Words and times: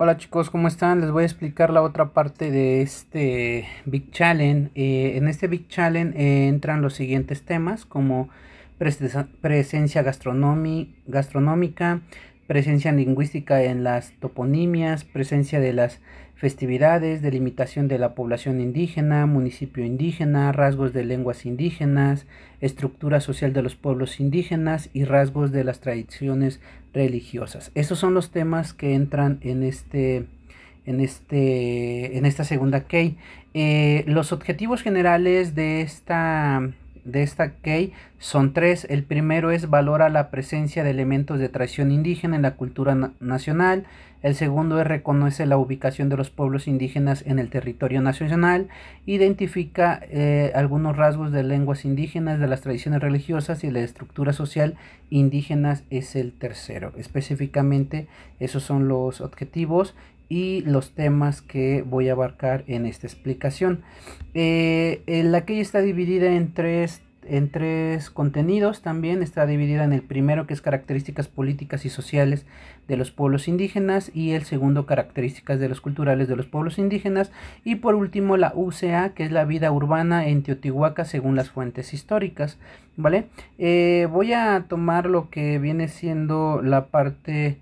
Hola 0.00 0.16
chicos, 0.16 0.48
¿cómo 0.48 0.68
están? 0.68 1.00
Les 1.00 1.10
voy 1.10 1.24
a 1.24 1.26
explicar 1.26 1.70
la 1.70 1.82
otra 1.82 2.10
parte 2.12 2.52
de 2.52 2.82
este 2.82 3.66
Big 3.84 4.12
Challenge. 4.12 4.70
Eh, 4.76 5.16
en 5.16 5.26
este 5.26 5.48
Big 5.48 5.66
Challenge 5.66 6.16
eh, 6.16 6.46
entran 6.46 6.82
los 6.82 6.94
siguientes 6.94 7.42
temas 7.42 7.84
como 7.84 8.28
presencia 8.78 10.04
gastronómica, 10.04 12.00
presencia 12.46 12.92
lingüística 12.92 13.60
en 13.64 13.82
las 13.82 14.12
toponimias, 14.20 15.02
presencia 15.02 15.58
de 15.58 15.72
las 15.72 15.98
festividades, 16.36 17.20
delimitación 17.20 17.88
de 17.88 17.98
la 17.98 18.14
población 18.14 18.60
indígena, 18.60 19.26
municipio 19.26 19.84
indígena, 19.84 20.52
rasgos 20.52 20.92
de 20.92 21.04
lenguas 21.04 21.44
indígenas, 21.44 22.24
estructura 22.60 23.20
social 23.20 23.52
de 23.52 23.62
los 23.62 23.74
pueblos 23.74 24.20
indígenas 24.20 24.90
y 24.92 25.02
rasgos 25.02 25.50
de 25.50 25.64
las 25.64 25.80
tradiciones 25.80 26.60
religiosas. 26.92 27.70
Esos 27.74 27.98
son 27.98 28.14
los 28.14 28.30
temas 28.30 28.72
que 28.74 28.94
entran 28.94 29.38
en 29.42 29.62
este 29.62 30.26
en, 30.88 31.00
este, 31.00 32.16
en 32.16 32.24
esta 32.24 32.44
segunda 32.44 32.86
key. 32.86 33.18
Eh, 33.52 34.04
los 34.06 34.32
objetivos 34.32 34.82
generales 34.82 35.54
de 35.54 35.82
esta 35.82 36.70
de 37.10 37.22
esta 37.22 37.52
key 37.52 37.92
son 38.18 38.52
tres. 38.52 38.86
El 38.88 39.02
primero 39.02 39.50
es 39.50 39.70
valora 39.70 40.08
la 40.08 40.30
presencia 40.30 40.84
de 40.84 40.90
elementos 40.90 41.38
de 41.38 41.48
tradición 41.48 41.90
indígena 41.90 42.36
en 42.36 42.42
la 42.42 42.54
cultura 42.54 42.94
nacional. 43.20 43.84
El 44.20 44.34
segundo 44.34 44.80
es 44.80 44.86
reconoce 44.86 45.46
la 45.46 45.58
ubicación 45.58 46.08
de 46.08 46.16
los 46.16 46.30
pueblos 46.30 46.66
indígenas 46.66 47.22
en 47.24 47.38
el 47.38 47.50
territorio 47.50 48.00
nacional. 48.00 48.68
Identifica 49.06 50.00
eh, 50.10 50.50
algunos 50.56 50.96
rasgos 50.96 51.30
de 51.30 51.44
lenguas 51.44 51.84
indígenas, 51.84 52.40
de 52.40 52.48
las 52.48 52.62
tradiciones 52.62 53.00
religiosas 53.00 53.62
y 53.62 53.70
la 53.70 53.80
estructura 53.80 54.32
social 54.32 54.76
indígenas 55.08 55.84
es 55.90 56.16
el 56.16 56.32
tercero. 56.32 56.92
Específicamente 56.96 58.08
esos 58.40 58.64
son 58.64 58.88
los 58.88 59.20
objetivos 59.20 59.94
y 60.28 60.62
los 60.62 60.90
temas 60.92 61.42
que 61.42 61.82
voy 61.82 62.08
a 62.08 62.12
abarcar 62.12 62.64
en 62.66 62.86
esta 62.86 63.06
explicación. 63.06 63.82
Eh, 64.34 65.02
la 65.06 65.44
que 65.44 65.60
está 65.60 65.80
dividida 65.80 66.26
en 66.34 66.52
tres, 66.52 67.02
en 67.24 67.50
tres 67.50 68.10
contenidos 68.10 68.82
también. 68.82 69.22
Está 69.22 69.46
dividida 69.46 69.84
en 69.84 69.92
el 69.92 70.02
primero 70.02 70.46
que 70.46 70.54
es 70.54 70.60
características 70.60 71.28
políticas 71.28 71.84
y 71.86 71.90
sociales 71.90 72.44
de 72.88 72.96
los 72.96 73.10
pueblos 73.10 73.48
indígenas 73.48 74.10
y 74.14 74.32
el 74.32 74.44
segundo 74.44 74.86
características 74.86 75.60
de 75.60 75.68
los 75.68 75.80
culturales 75.80 76.28
de 76.28 76.36
los 76.36 76.46
pueblos 76.46 76.78
indígenas 76.78 77.30
y 77.64 77.76
por 77.76 77.94
último 77.94 78.38
la 78.38 78.52
UCA 78.54 79.10
que 79.14 79.24
es 79.24 79.30
la 79.30 79.44
vida 79.44 79.70
urbana 79.72 80.26
en 80.26 80.42
Teotihuacán 80.42 81.04
según 81.06 81.36
las 81.36 81.50
fuentes 81.50 81.94
históricas. 81.94 82.58
¿Vale? 82.96 83.26
Eh, 83.58 84.08
voy 84.10 84.32
a 84.32 84.64
tomar 84.68 85.06
lo 85.06 85.30
que 85.30 85.58
viene 85.58 85.86
siendo 85.86 86.60
la 86.62 86.86
parte 86.86 87.58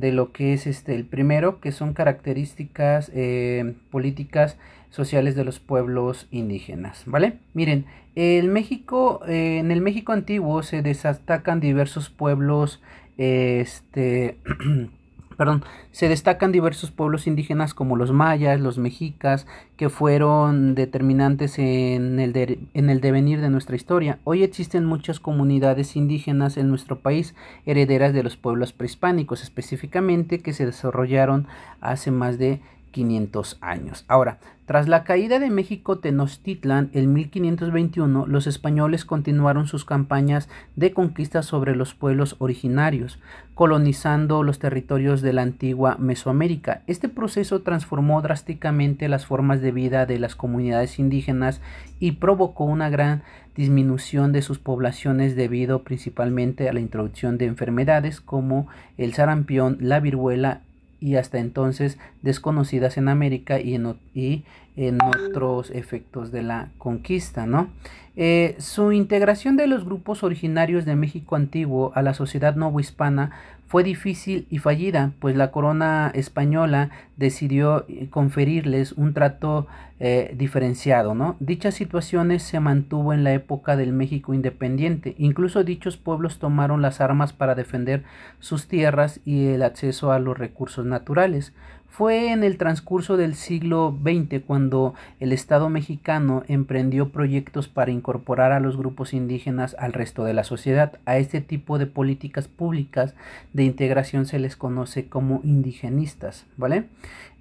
de 0.00 0.12
lo 0.12 0.32
que 0.32 0.52
es 0.52 0.66
este 0.66 0.94
el 0.94 1.04
primero 1.04 1.60
que 1.60 1.72
son 1.72 1.92
características 1.92 3.10
eh, 3.14 3.74
políticas 3.90 4.56
sociales 4.90 5.36
de 5.36 5.44
los 5.44 5.60
pueblos 5.60 6.26
indígenas 6.30 7.02
vale 7.06 7.38
miren 7.54 7.86
el 8.14 8.48
México 8.48 9.20
eh, 9.28 9.58
en 9.58 9.70
el 9.70 9.80
México 9.80 10.12
antiguo 10.12 10.62
se 10.62 10.82
destacan 10.82 11.60
diversos 11.60 12.10
pueblos 12.10 12.82
este 13.16 14.38
perdón, 15.40 15.64
se 15.90 16.10
destacan 16.10 16.52
diversos 16.52 16.90
pueblos 16.90 17.26
indígenas 17.26 17.72
como 17.72 17.96
los 17.96 18.12
mayas, 18.12 18.60
los 18.60 18.76
mexicas, 18.76 19.46
que 19.78 19.88
fueron 19.88 20.74
determinantes 20.74 21.58
en 21.58 22.20
el, 22.20 22.68
en 22.74 22.90
el 22.90 23.00
devenir 23.00 23.40
de 23.40 23.48
nuestra 23.48 23.74
historia. 23.74 24.18
Hoy 24.24 24.42
existen 24.42 24.84
muchas 24.84 25.18
comunidades 25.18 25.96
indígenas 25.96 26.58
en 26.58 26.68
nuestro 26.68 26.98
país, 26.98 27.34
herederas 27.64 28.12
de 28.12 28.22
los 28.22 28.36
pueblos 28.36 28.74
prehispánicos, 28.74 29.42
específicamente 29.42 30.40
que 30.40 30.52
se 30.52 30.66
desarrollaron 30.66 31.46
hace 31.80 32.10
más 32.10 32.36
de 32.36 32.60
500 32.90 33.58
años. 33.60 34.04
Ahora, 34.08 34.38
tras 34.70 34.86
la 34.86 35.02
caída 35.02 35.40
de 35.40 35.50
México 35.50 35.98
Tenochtitlan 35.98 36.90
en 36.92 37.12
1521, 37.12 38.26
los 38.26 38.46
españoles 38.46 39.04
continuaron 39.04 39.66
sus 39.66 39.84
campañas 39.84 40.48
de 40.76 40.92
conquista 40.92 41.42
sobre 41.42 41.74
los 41.74 41.94
pueblos 41.94 42.36
originarios, 42.38 43.18
colonizando 43.54 44.44
los 44.44 44.60
territorios 44.60 45.22
de 45.22 45.32
la 45.32 45.42
antigua 45.42 45.96
Mesoamérica. 45.98 46.82
Este 46.86 47.08
proceso 47.08 47.62
transformó 47.62 48.22
drásticamente 48.22 49.08
las 49.08 49.26
formas 49.26 49.60
de 49.60 49.72
vida 49.72 50.06
de 50.06 50.20
las 50.20 50.36
comunidades 50.36 51.00
indígenas 51.00 51.60
y 51.98 52.12
provocó 52.12 52.62
una 52.62 52.90
gran 52.90 53.24
disminución 53.56 54.32
de 54.32 54.42
sus 54.42 54.58
poblaciones 54.58 55.34
debido 55.34 55.82
principalmente 55.82 56.68
a 56.68 56.72
la 56.72 56.80
introducción 56.80 57.38
de 57.38 57.46
enfermedades 57.46 58.20
como 58.20 58.68
el 58.96 59.14
sarampión, 59.14 59.78
la 59.80 59.98
viruela 59.98 60.62
y 61.00 61.16
hasta 61.16 61.38
entonces 61.38 61.98
desconocidas 62.22 62.96
en 62.96 63.08
América 63.08 63.60
y 63.60 63.74
en, 63.74 63.94
y 64.14 64.44
en 64.76 64.98
otros 65.02 65.70
efectos 65.70 66.30
de 66.30 66.42
la 66.42 66.68
conquista, 66.78 67.46
¿no? 67.46 67.68
Eh, 68.16 68.56
su 68.58 68.92
integración 68.92 69.56
de 69.56 69.66
los 69.66 69.84
grupos 69.84 70.22
originarios 70.22 70.84
de 70.84 70.96
México 70.96 71.36
antiguo 71.36 71.92
a 71.94 72.02
la 72.02 72.12
sociedad 72.12 72.54
novohispana 72.54 73.30
fue 73.70 73.84
difícil 73.84 74.48
y 74.50 74.58
fallida, 74.58 75.12
pues 75.20 75.36
la 75.36 75.52
corona 75.52 76.10
española 76.12 76.90
decidió 77.16 77.86
eh, 77.88 78.08
conferirles 78.10 78.90
un 78.90 79.14
trato 79.14 79.68
eh, 80.00 80.34
diferenciado, 80.36 81.14
¿no? 81.14 81.36
Dichas 81.38 81.74
situaciones 81.74 82.42
se 82.42 82.58
mantuvo 82.58 83.12
en 83.12 83.22
la 83.22 83.32
época 83.32 83.76
del 83.76 83.92
México 83.92 84.34
independiente, 84.34 85.14
incluso 85.18 85.62
dichos 85.62 85.96
pueblos 85.96 86.40
tomaron 86.40 86.82
las 86.82 87.00
armas 87.00 87.32
para 87.32 87.54
defender 87.54 88.02
sus 88.40 88.66
tierras 88.66 89.20
y 89.24 89.46
el 89.46 89.62
acceso 89.62 90.10
a 90.10 90.18
los 90.18 90.36
recursos 90.36 90.84
naturales. 90.84 91.52
Fue 91.90 92.30
en 92.30 92.44
el 92.44 92.56
transcurso 92.56 93.16
del 93.16 93.34
siglo 93.34 93.98
XX 94.02 94.42
cuando 94.46 94.94
el 95.18 95.32
Estado 95.32 95.68
mexicano 95.68 96.44
emprendió 96.46 97.10
proyectos 97.10 97.66
para 97.66 97.90
incorporar 97.90 98.52
a 98.52 98.60
los 98.60 98.76
grupos 98.76 99.12
indígenas 99.12 99.74
al 99.76 99.92
resto 99.92 100.24
de 100.24 100.32
la 100.32 100.44
sociedad. 100.44 101.00
A 101.04 101.18
este 101.18 101.40
tipo 101.40 101.78
de 101.78 101.86
políticas 101.86 102.46
públicas 102.46 103.16
de 103.52 103.64
integración 103.64 104.24
se 104.24 104.38
les 104.38 104.56
conoce 104.56 105.08
como 105.08 105.40
indigenistas, 105.42 106.46
¿vale? 106.56 106.84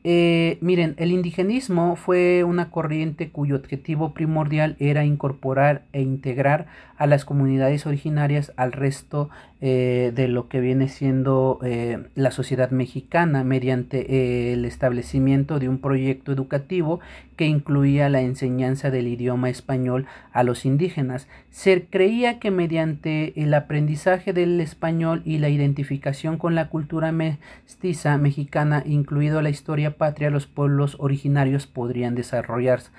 Eh, 0.04 0.58
miren, 0.62 0.96
el 0.98 1.12
indigenismo 1.12 1.96
fue 1.96 2.44
una 2.44 2.72
corriente 2.72 3.30
cuyo 3.30 3.56
objetivo 3.56 4.14
primordial 4.14 4.78
era 4.80 5.04
incorporar 5.04 5.84
e 5.92 6.02
integrar 6.02 6.68
a 7.00 7.08
las 7.08 7.26
comunidades 7.26 7.88
originarias 7.88 8.52
al 8.58 8.74
resto 8.74 9.30
eh, 9.62 10.12
de 10.14 10.28
lo 10.28 10.48
que 10.50 10.60
viene 10.60 10.90
siendo 10.90 11.60
eh, 11.64 12.04
la 12.16 12.32
sociedad 12.32 12.72
mexicana 12.72 13.44
mediante 13.44 14.54
el 14.54 14.66
establecimiento 14.66 15.60
de 15.60 15.70
un 15.70 15.80
proyecto 15.80 16.32
educativo 16.32 17.00
que 17.40 17.46
incluía 17.46 18.10
la 18.10 18.20
enseñanza 18.20 18.92
del 18.92 19.08
idioma 19.08 19.50
español 19.50 20.08
a 20.34 20.44
los 20.44 20.66
indígenas. 20.66 21.30
Se 21.52 21.86
creía 21.86 22.38
que 22.38 22.52
mediante 22.52 23.42
el 23.42 23.54
aprendizaje 23.54 24.34
del 24.34 24.60
español 24.60 25.22
y 25.24 25.38
la 25.38 25.48
identificación 25.48 26.38
con 26.38 26.54
la 26.54 26.68
cultura 26.68 27.14
mestiza 27.14 28.18
mexicana, 28.18 28.84
incluido 28.86 29.42
la 29.42 29.50
historia 29.50 29.96
patria, 29.96 30.30
los 30.30 30.48
pueblos 30.48 30.98
originarios 31.00 31.66
podrían 31.66 32.14
desarrollarse 32.14 32.92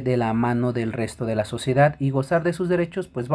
de 0.00 0.16
la 0.16 0.32
mano 0.32 0.72
del 0.72 0.94
resto 0.94 1.26
de 1.26 1.36
la 1.36 1.44
sociedad 1.44 1.96
y 1.98 2.08
gozar 2.08 2.44
de 2.44 2.54
sus 2.54 2.70
derechos 2.70 3.08
pues 3.08 3.28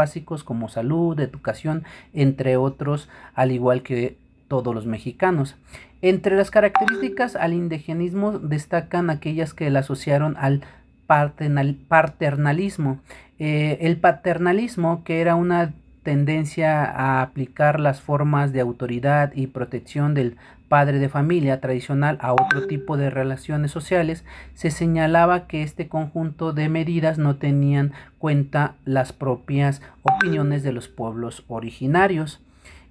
como 0.44 0.70
salud, 0.70 1.20
educación, 1.20 1.84
entre 2.14 2.58
otros, 2.58 3.10
al 3.34 3.52
igual 3.52 3.84
que 3.84 4.18
todos 4.48 4.74
los 4.74 4.86
mexicanos. 4.86 5.56
Entre 6.02 6.36
las 6.36 6.52
características 6.52 7.36
al 7.36 7.54
indigenismo 7.54 8.40
destacan 8.40 9.10
aquellas 9.10 9.54
que 9.54 9.70
le 9.70 9.80
asociaron 9.80 10.38
al 10.38 10.64
paternalismo. 11.08 13.00
Eh, 13.40 13.78
el 13.82 13.98
paternalismo, 13.98 15.04
que 15.04 15.22
era 15.22 15.36
una 15.36 15.74
tendencia 16.04 16.86
a 16.86 17.22
aplicar 17.22 17.80
las 17.80 18.00
formas 18.02 18.54
de 18.54 18.62
autoridad 18.62 19.34
y 19.36 19.48
protección 19.48 20.14
del 20.14 20.38
padre 20.68 21.00
de 21.00 21.10
familia 21.10 21.60
tradicional 21.60 22.18
a 22.22 22.34
otro 22.34 22.68
tipo 22.68 22.98
de 22.98 23.10
relaciones 23.10 23.72
sociales, 23.72 24.24
se 24.54 24.72
señalaba 24.72 25.48
que 25.48 25.64
este 25.64 25.88
conjunto 25.88 26.54
de 26.54 26.70
medidas 26.70 27.18
no 27.18 27.38
tenían 27.38 27.94
cuenta 28.18 28.76
las 28.86 29.14
propias 29.14 29.82
opiniones 30.04 30.64
de 30.64 30.74
los 30.74 30.88
pueblos 30.88 31.44
originarios. 31.48 32.42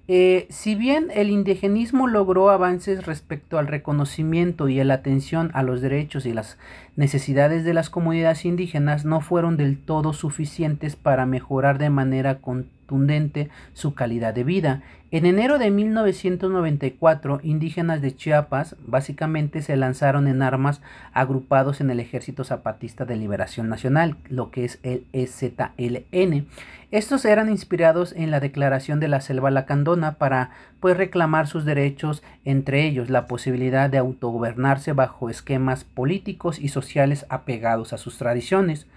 Eh, 0.09 0.47
si 0.49 0.75
bien 0.75 1.07
el 1.13 1.29
indigenismo 1.29 2.07
logró 2.07 2.49
avances 2.49 3.05
respecto 3.05 3.57
al 3.57 3.67
reconocimiento 3.67 4.69
y 4.69 4.81
la 4.81 4.93
atención 4.93 5.51
a 5.53 5.63
los 5.63 5.81
derechos 5.81 6.25
y 6.25 6.31
las 6.31 6.57
necesidades 6.95 7.65
de 7.65 7.73
las 7.73 7.89
comunidades 7.89 8.45
indígenas, 8.45 9.03
no 9.03 9.19
fueron 9.19 9.57
del 9.57 9.77
todo 9.77 10.13
suficientes 10.13 10.95
para 10.95 11.25
mejorar 11.25 11.77
de 11.77 11.89
manera 11.89 12.39
contundente 12.39 13.49
su 13.73 13.95
calidad 13.95 14.33
de 14.33 14.45
vida. 14.45 14.81
En 15.09 15.25
enero 15.25 15.57
de 15.57 15.71
1994, 15.71 17.39
indígenas 17.41 18.01
de 18.01 18.13
Chiapas 18.13 18.75
básicamente 18.85 19.61
se 19.61 19.77
lanzaron 19.77 20.27
en 20.27 20.41
armas 20.41 20.81
agrupados 21.13 21.79
en 21.79 21.89
el 21.89 22.01
Ejército 22.01 22.43
Zapatista 22.43 23.05
de 23.05 23.15
Liberación 23.15 23.69
Nacional, 23.69 24.17
lo 24.27 24.51
que 24.51 24.65
es 24.65 24.79
el 24.83 25.05
EZLN. 25.13 26.47
Estos 26.91 27.23
eran 27.23 27.47
inspirados 27.47 28.11
en 28.17 28.31
la 28.31 28.41
declaración 28.41 28.99
de 28.99 29.07
la 29.07 29.21
Selva 29.21 29.49
Lacandona 29.49 30.15
para 30.15 30.49
pues 30.81 30.97
reclamar 30.97 31.47
sus 31.47 31.63
derechos, 31.63 32.21
entre 32.43 32.85
ellos 32.85 33.09
la 33.09 33.27
posibilidad 33.27 33.89
de 33.89 33.99
autogobernarse 33.99 34.91
bajo 34.91 35.29
esquemas 35.29 35.85
políticos 35.85 36.59
y 36.59 36.67
sociales 36.67 37.25
apegados 37.29 37.93
a 37.93 37.97
sus 37.97 38.17
tradiciones. 38.17 38.87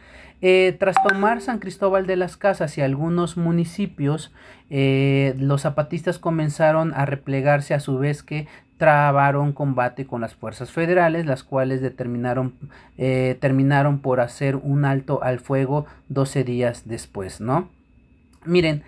Eh, 0.42 0.74
tras 0.78 0.96
tomar 1.06 1.42
San 1.42 1.58
Cristóbal 1.58 2.06
de 2.06 2.16
las 2.16 2.38
Casas 2.38 2.78
y 2.78 2.80
algunos 2.80 3.36
municipios, 3.36 4.32
eh, 4.70 5.34
los 5.38 5.62
zapatistas 5.62 6.18
comenzaron 6.18 6.94
a 6.94 7.04
replegarse 7.04 7.74
a 7.74 7.80
su 7.80 7.98
vez 7.98 8.22
que 8.22 8.46
trabaron 8.78 9.52
combate 9.52 10.06
con 10.06 10.22
las 10.22 10.34
fuerzas 10.34 10.70
federales, 10.70 11.26
las 11.26 11.44
cuales 11.44 11.82
determinaron, 11.82 12.54
eh, 12.96 13.36
terminaron 13.40 13.98
por 13.98 14.20
hacer 14.20 14.56
un 14.56 14.86
alto 14.86 15.22
al 15.22 15.38
fuego 15.38 15.84
12 16.08 16.44
días 16.44 16.82
después, 16.86 17.40
¿no? 17.40 17.68
Miren, 18.46 18.84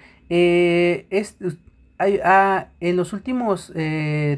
en 2.06 2.96
los 2.96 3.12
últimos 3.12 3.72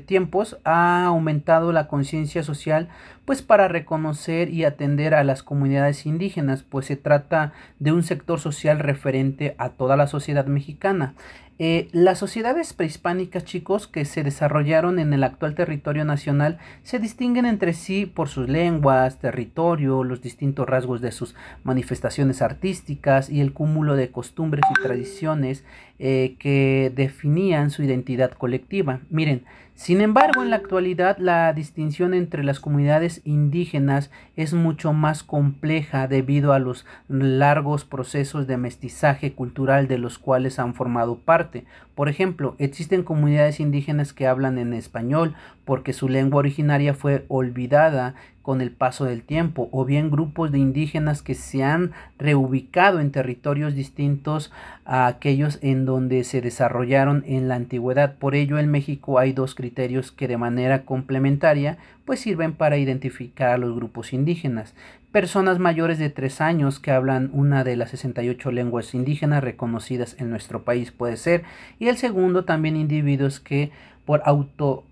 tiempos 0.06 0.58
ha 0.64 1.04
aumentado 1.04 1.72
la 1.72 1.88
conciencia 1.88 2.42
social 2.42 2.88
pues 3.24 3.42
para 3.42 3.68
reconocer 3.68 4.50
y 4.50 4.64
atender 4.64 5.14
a 5.14 5.24
las 5.24 5.42
comunidades 5.42 6.06
indígenas, 6.06 6.62
pues 6.62 6.86
se 6.86 6.96
trata 6.96 7.52
de 7.78 7.92
un 7.92 8.02
sector 8.02 8.38
social 8.38 8.78
referente 8.78 9.54
a 9.58 9.70
toda 9.70 9.96
la 9.96 10.06
sociedad 10.06 10.46
mexicana. 10.46 11.14
Eh, 11.60 11.88
las 11.92 12.18
sociedades 12.18 12.72
prehispánicas, 12.72 13.44
chicos, 13.44 13.86
que 13.86 14.04
se 14.04 14.24
desarrollaron 14.24 14.98
en 14.98 15.12
el 15.12 15.22
actual 15.22 15.54
territorio 15.54 16.04
nacional, 16.04 16.58
se 16.82 16.98
distinguen 16.98 17.46
entre 17.46 17.74
sí 17.74 18.06
por 18.06 18.28
sus 18.28 18.48
lenguas, 18.48 19.20
territorio, 19.20 20.02
los 20.02 20.20
distintos 20.20 20.68
rasgos 20.68 21.00
de 21.00 21.12
sus 21.12 21.36
manifestaciones 21.62 22.42
artísticas 22.42 23.30
y 23.30 23.40
el 23.40 23.52
cúmulo 23.52 23.94
de 23.94 24.10
costumbres 24.10 24.64
y 24.68 24.82
tradiciones 24.82 25.64
eh, 25.98 26.36
que 26.38 26.92
definían 26.94 27.70
su 27.70 27.82
identidad 27.82 28.32
colectiva. 28.32 29.00
Miren, 29.10 29.44
sin 29.74 30.00
embargo, 30.00 30.42
en 30.42 30.50
la 30.50 30.56
actualidad 30.56 31.18
la 31.18 31.52
distinción 31.52 32.14
entre 32.14 32.44
las 32.44 32.60
comunidades 32.60 33.20
indígenas 33.24 34.10
es 34.36 34.54
mucho 34.54 34.92
más 34.92 35.24
compleja 35.24 36.06
debido 36.06 36.52
a 36.52 36.60
los 36.60 36.86
largos 37.08 37.84
procesos 37.84 38.46
de 38.46 38.56
mestizaje 38.56 39.32
cultural 39.32 39.88
de 39.88 39.98
los 39.98 40.18
cuales 40.18 40.60
han 40.60 40.74
formado 40.74 41.18
parte. 41.18 41.64
Por 41.96 42.08
ejemplo, 42.08 42.54
existen 42.58 43.02
comunidades 43.02 43.58
indígenas 43.58 44.12
que 44.12 44.28
hablan 44.28 44.58
en 44.58 44.74
español 44.74 45.34
porque 45.64 45.92
su 45.92 46.08
lengua 46.08 46.38
originaria 46.38 46.94
fue 46.94 47.24
olvidada 47.28 48.14
con 48.44 48.60
el 48.60 48.70
paso 48.70 49.06
del 49.06 49.22
tiempo, 49.22 49.70
o 49.72 49.86
bien 49.86 50.10
grupos 50.10 50.52
de 50.52 50.58
indígenas 50.58 51.22
que 51.22 51.34
se 51.34 51.64
han 51.64 51.92
reubicado 52.18 53.00
en 53.00 53.10
territorios 53.10 53.74
distintos 53.74 54.52
a 54.84 55.06
aquellos 55.06 55.58
en 55.62 55.86
donde 55.86 56.24
se 56.24 56.42
desarrollaron 56.42 57.24
en 57.26 57.48
la 57.48 57.54
antigüedad. 57.54 58.16
Por 58.18 58.34
ello, 58.34 58.58
en 58.58 58.70
México 58.70 59.18
hay 59.18 59.32
dos 59.32 59.54
criterios 59.54 60.12
que 60.12 60.28
de 60.28 60.36
manera 60.36 60.84
complementaria 60.84 61.78
pues 62.04 62.20
sirven 62.20 62.52
para 62.52 62.76
identificar 62.76 63.48
a 63.48 63.56
los 63.56 63.74
grupos 63.74 64.12
indígenas. 64.12 64.74
Personas 65.10 65.58
mayores 65.58 65.98
de 65.98 66.10
tres 66.10 66.42
años 66.42 66.80
que 66.80 66.90
hablan 66.90 67.30
una 67.32 67.64
de 67.64 67.76
las 67.76 67.90
68 67.92 68.52
lenguas 68.52 68.92
indígenas 68.92 69.42
reconocidas 69.42 70.16
en 70.18 70.28
nuestro 70.28 70.64
país 70.64 70.92
puede 70.92 71.16
ser, 71.16 71.44
y 71.78 71.88
el 71.88 71.96
segundo 71.96 72.44
también 72.44 72.76
individuos 72.76 73.40
que 73.40 73.70
por 74.04 74.20
auto 74.26 74.84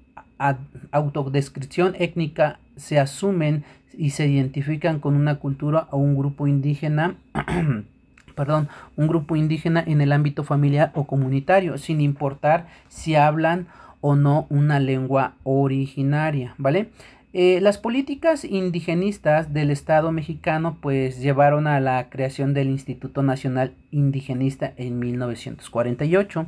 autodescripción 0.91 1.95
étnica 1.99 2.59
se 2.77 2.99
asumen 2.99 3.65
y 3.97 4.11
se 4.11 4.27
identifican 4.27 5.01
con 5.01 5.15
una 5.15 5.37
cultura 5.39 5.89
o 5.91 5.99
un 5.99 6.17
grupo 6.17 6.47
indígena, 6.47 7.17
perdón, 8.35 8.69
un 8.97 9.09
grupo 9.09 9.37
indígena 9.37 9.83
en 9.87 10.01
el 10.01 10.13
ámbito 10.13 10.45
familiar 10.45 10.93
o 10.95 11.07
comunitario, 11.07 11.79
sin 11.79 12.01
importar 12.01 12.67
si 12.89 13.15
hablan 13.15 13.67
o 14.01 14.17
no 14.17 14.47
una 14.51 14.81
lengua 14.81 15.35
originaria, 15.45 16.55
¿vale? 16.59 16.91
Eh, 17.35 17.61
las 17.63 17.79
políticas 17.79 18.45
indigenistas 18.45 19.55
del 19.55 19.71
Estado 19.71 20.13
mexicano 20.13 20.77
pues 20.83 21.19
llevaron 21.19 21.67
a 21.67 21.81
la 21.81 22.11
creación 22.11 22.53
del 22.53 22.69
Instituto 22.69 23.23
Nacional 23.23 23.73
Indigenista 23.91 24.75
en 24.77 24.99
1948 24.99 26.47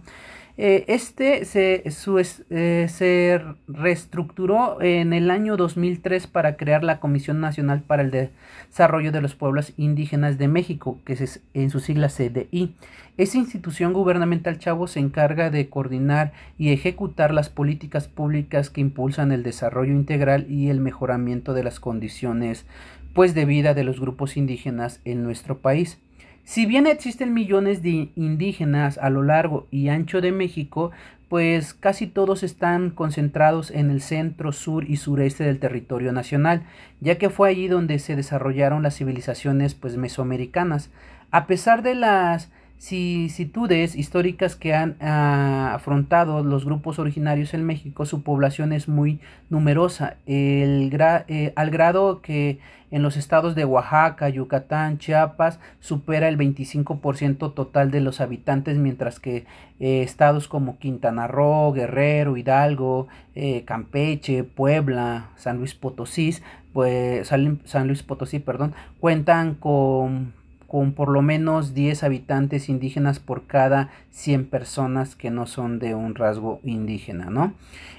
eh, 0.56 0.84
este 0.86 1.44
se, 1.46 1.82
eh, 1.84 2.86
se, 2.88 3.40
reestructuró 3.66 4.80
en 4.80 5.12
el 5.12 5.32
año 5.32 5.56
2003 5.56 6.28
para 6.28 6.56
crear 6.56 6.84
la 6.84 7.00
Comisión 7.00 7.40
Nacional 7.40 7.82
para 7.82 8.02
el 8.02 8.12
Desarrollo 8.12 9.10
de 9.10 9.20
los 9.20 9.34
Pueblos 9.34 9.72
Indígenas 9.76 10.38
de 10.38 10.46
México, 10.46 11.00
que 11.04 11.14
es 11.14 11.42
en 11.54 11.70
su 11.70 11.80
sigla 11.80 12.08
CDI. 12.08 12.76
Esa 13.16 13.38
institución 13.38 13.92
gubernamental, 13.92 14.58
chavo, 14.60 14.86
se 14.86 15.00
encarga 15.00 15.50
de 15.50 15.68
coordinar 15.68 16.32
y 16.56 16.72
ejecutar 16.72 17.34
las 17.34 17.48
políticas 17.48 18.06
públicas 18.06 18.70
que 18.70 18.80
impulsan 18.80 19.32
el 19.32 19.42
desarrollo 19.42 19.92
integral 19.92 20.46
y 20.48 20.68
el 20.68 20.80
mejoramiento 20.80 21.52
de 21.52 21.64
las 21.64 21.80
condiciones 21.80 22.64
pues, 23.12 23.34
de 23.34 23.44
vida 23.44 23.74
de 23.74 23.82
los 23.82 23.98
grupos 23.98 24.36
indígenas 24.36 25.00
en 25.04 25.24
nuestro 25.24 25.58
país. 25.58 25.98
Si 26.44 26.66
bien 26.66 26.86
existen 26.86 27.32
millones 27.32 27.82
de 27.82 28.10
indígenas 28.16 28.98
a 28.98 29.08
lo 29.08 29.22
largo 29.22 29.66
y 29.70 29.88
ancho 29.88 30.20
de 30.20 30.30
México, 30.30 30.92
pues 31.28 31.72
casi 31.72 32.06
todos 32.06 32.42
están 32.42 32.90
concentrados 32.90 33.70
en 33.70 33.90
el 33.90 34.02
centro, 34.02 34.52
sur 34.52 34.88
y 34.88 34.96
sureste 34.98 35.42
del 35.42 35.58
territorio 35.58 36.12
nacional, 36.12 36.62
ya 37.00 37.16
que 37.16 37.30
fue 37.30 37.48
allí 37.48 37.66
donde 37.66 37.98
se 37.98 38.14
desarrollaron 38.14 38.82
las 38.82 38.96
civilizaciones 38.96 39.74
pues 39.74 39.96
mesoamericanas. 39.96 40.90
A 41.30 41.46
pesar 41.46 41.82
de 41.82 41.94
las 41.94 42.52
vicisitudes 42.84 43.96
históricas 43.96 44.56
que 44.56 44.74
han 44.74 44.96
ah, 45.00 45.72
afrontado 45.74 46.42
los 46.44 46.66
grupos 46.66 46.98
originarios 46.98 47.54
en 47.54 47.64
México, 47.64 48.04
su 48.04 48.22
población 48.22 48.72
es 48.72 48.88
muy 48.88 49.20
numerosa, 49.48 50.16
el 50.26 50.94
eh, 51.28 51.52
al 51.56 51.70
grado 51.70 52.20
que 52.20 52.58
en 52.90 53.02
los 53.02 53.16
estados 53.16 53.54
de 53.54 53.64
Oaxaca, 53.64 54.28
Yucatán, 54.28 54.98
Chiapas 54.98 55.58
supera 55.80 56.28
el 56.28 56.36
25% 56.36 57.54
total 57.54 57.90
de 57.90 58.00
los 58.00 58.20
habitantes, 58.20 58.76
mientras 58.76 59.18
que 59.18 59.46
eh, 59.80 60.02
estados 60.02 60.46
como 60.46 60.78
Quintana 60.78 61.26
Roo, 61.26 61.72
Guerrero, 61.72 62.36
Hidalgo, 62.36 63.08
eh, 63.34 63.64
Campeche, 63.64 64.44
Puebla, 64.44 65.30
San 65.36 65.58
Luis 65.58 65.74
Potosí, 65.74 66.36
pues 66.72 67.26
San 67.28 67.86
Luis 67.86 68.02
Potosí, 68.02 68.38
perdón, 68.38 68.74
cuentan 69.00 69.54
con 69.54 70.34
con 70.66 70.92
por 70.92 71.10
lo 71.10 71.22
menos 71.22 71.74
10 71.74 72.04
habitantes 72.04 72.68
indígenas 72.68 73.18
por 73.18 73.46
cada 73.46 73.90
100 74.10 74.46
personas 74.46 75.16
que 75.16 75.30
no 75.30 75.46
son 75.46 75.78
de 75.78 75.94
un 75.94 76.14
rasgo 76.14 76.60
indígena, 76.64 77.26
¿no? 77.30 77.54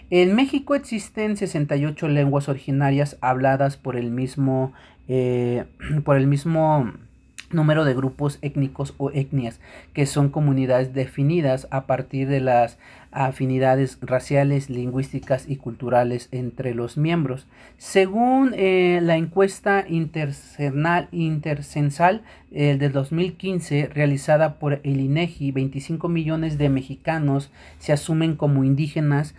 En 0.09 0.35
México 0.35 0.75
existen 0.75 1.35
68 1.35 2.07
lenguas 2.07 2.47
originarias 2.49 3.17
habladas 3.21 3.77
por 3.77 3.95
el 3.95 4.11
mismo, 4.11 4.73
eh, 5.07 5.65
por 6.03 6.17
el 6.17 6.27
mismo 6.27 6.93
número 7.51 7.85
de 7.85 7.93
grupos 7.93 8.39
étnicos 8.41 8.93
o 8.97 9.11
etnias, 9.11 9.61
que 9.93 10.05
son 10.05 10.29
comunidades 10.29 10.93
definidas 10.93 11.67
a 11.71 11.85
partir 11.85 12.27
de 12.27 12.41
las 12.41 12.77
afinidades 13.11 13.97
raciales, 14.01 14.69
lingüísticas 14.69 15.45
y 15.47 15.55
culturales 15.55 16.27
entre 16.31 16.73
los 16.73 16.97
miembros. 16.97 17.47
Según 17.77 18.53
eh, 18.55 18.99
la 19.01 19.15
encuesta 19.15 19.85
intercensal 19.87 21.07
eh, 22.51 22.75
del 22.77 22.91
2015 22.91 23.89
realizada 23.93 24.59
por 24.59 24.81
el 24.83 24.99
INEGI, 24.99 25.51
25 25.51 26.09
millones 26.09 26.57
de 26.57 26.67
mexicanos 26.69 27.51
se 27.79 27.93
asumen 27.93 28.35
como 28.35 28.65
indígenas 28.65 29.33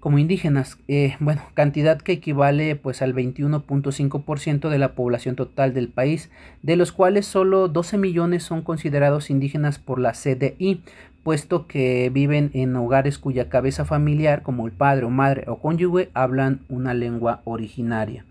como 0.00 0.18
indígenas, 0.18 0.78
eh, 0.88 1.16
bueno, 1.20 1.42
cantidad 1.54 2.00
que 2.00 2.12
equivale 2.12 2.74
pues 2.74 3.02
al 3.02 3.14
21.5% 3.14 4.70
de 4.70 4.78
la 4.78 4.94
población 4.94 5.36
total 5.36 5.74
del 5.74 5.88
país, 5.88 6.30
de 6.62 6.76
los 6.76 6.90
cuales 6.90 7.26
solo 7.26 7.68
12 7.68 7.98
millones 7.98 8.42
son 8.42 8.62
considerados 8.62 9.28
indígenas 9.28 9.78
por 9.78 10.00
la 10.00 10.12
CDI, 10.12 10.82
puesto 11.22 11.66
que 11.66 12.10
viven 12.12 12.50
en 12.54 12.74
hogares 12.76 13.18
cuya 13.18 13.50
cabeza 13.50 13.84
familiar, 13.84 14.42
como 14.42 14.66
el 14.66 14.72
padre 14.72 15.04
o 15.04 15.10
madre 15.10 15.44
o 15.46 15.58
cónyuge, 15.58 16.08
hablan 16.14 16.60
una 16.70 16.94
lengua 16.94 17.42
originaria. 17.44 18.24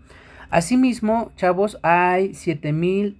Asimismo, 0.50 1.30
chavos, 1.36 1.78
hay 1.82 2.34
7 2.34 2.72
mil 2.72 3.16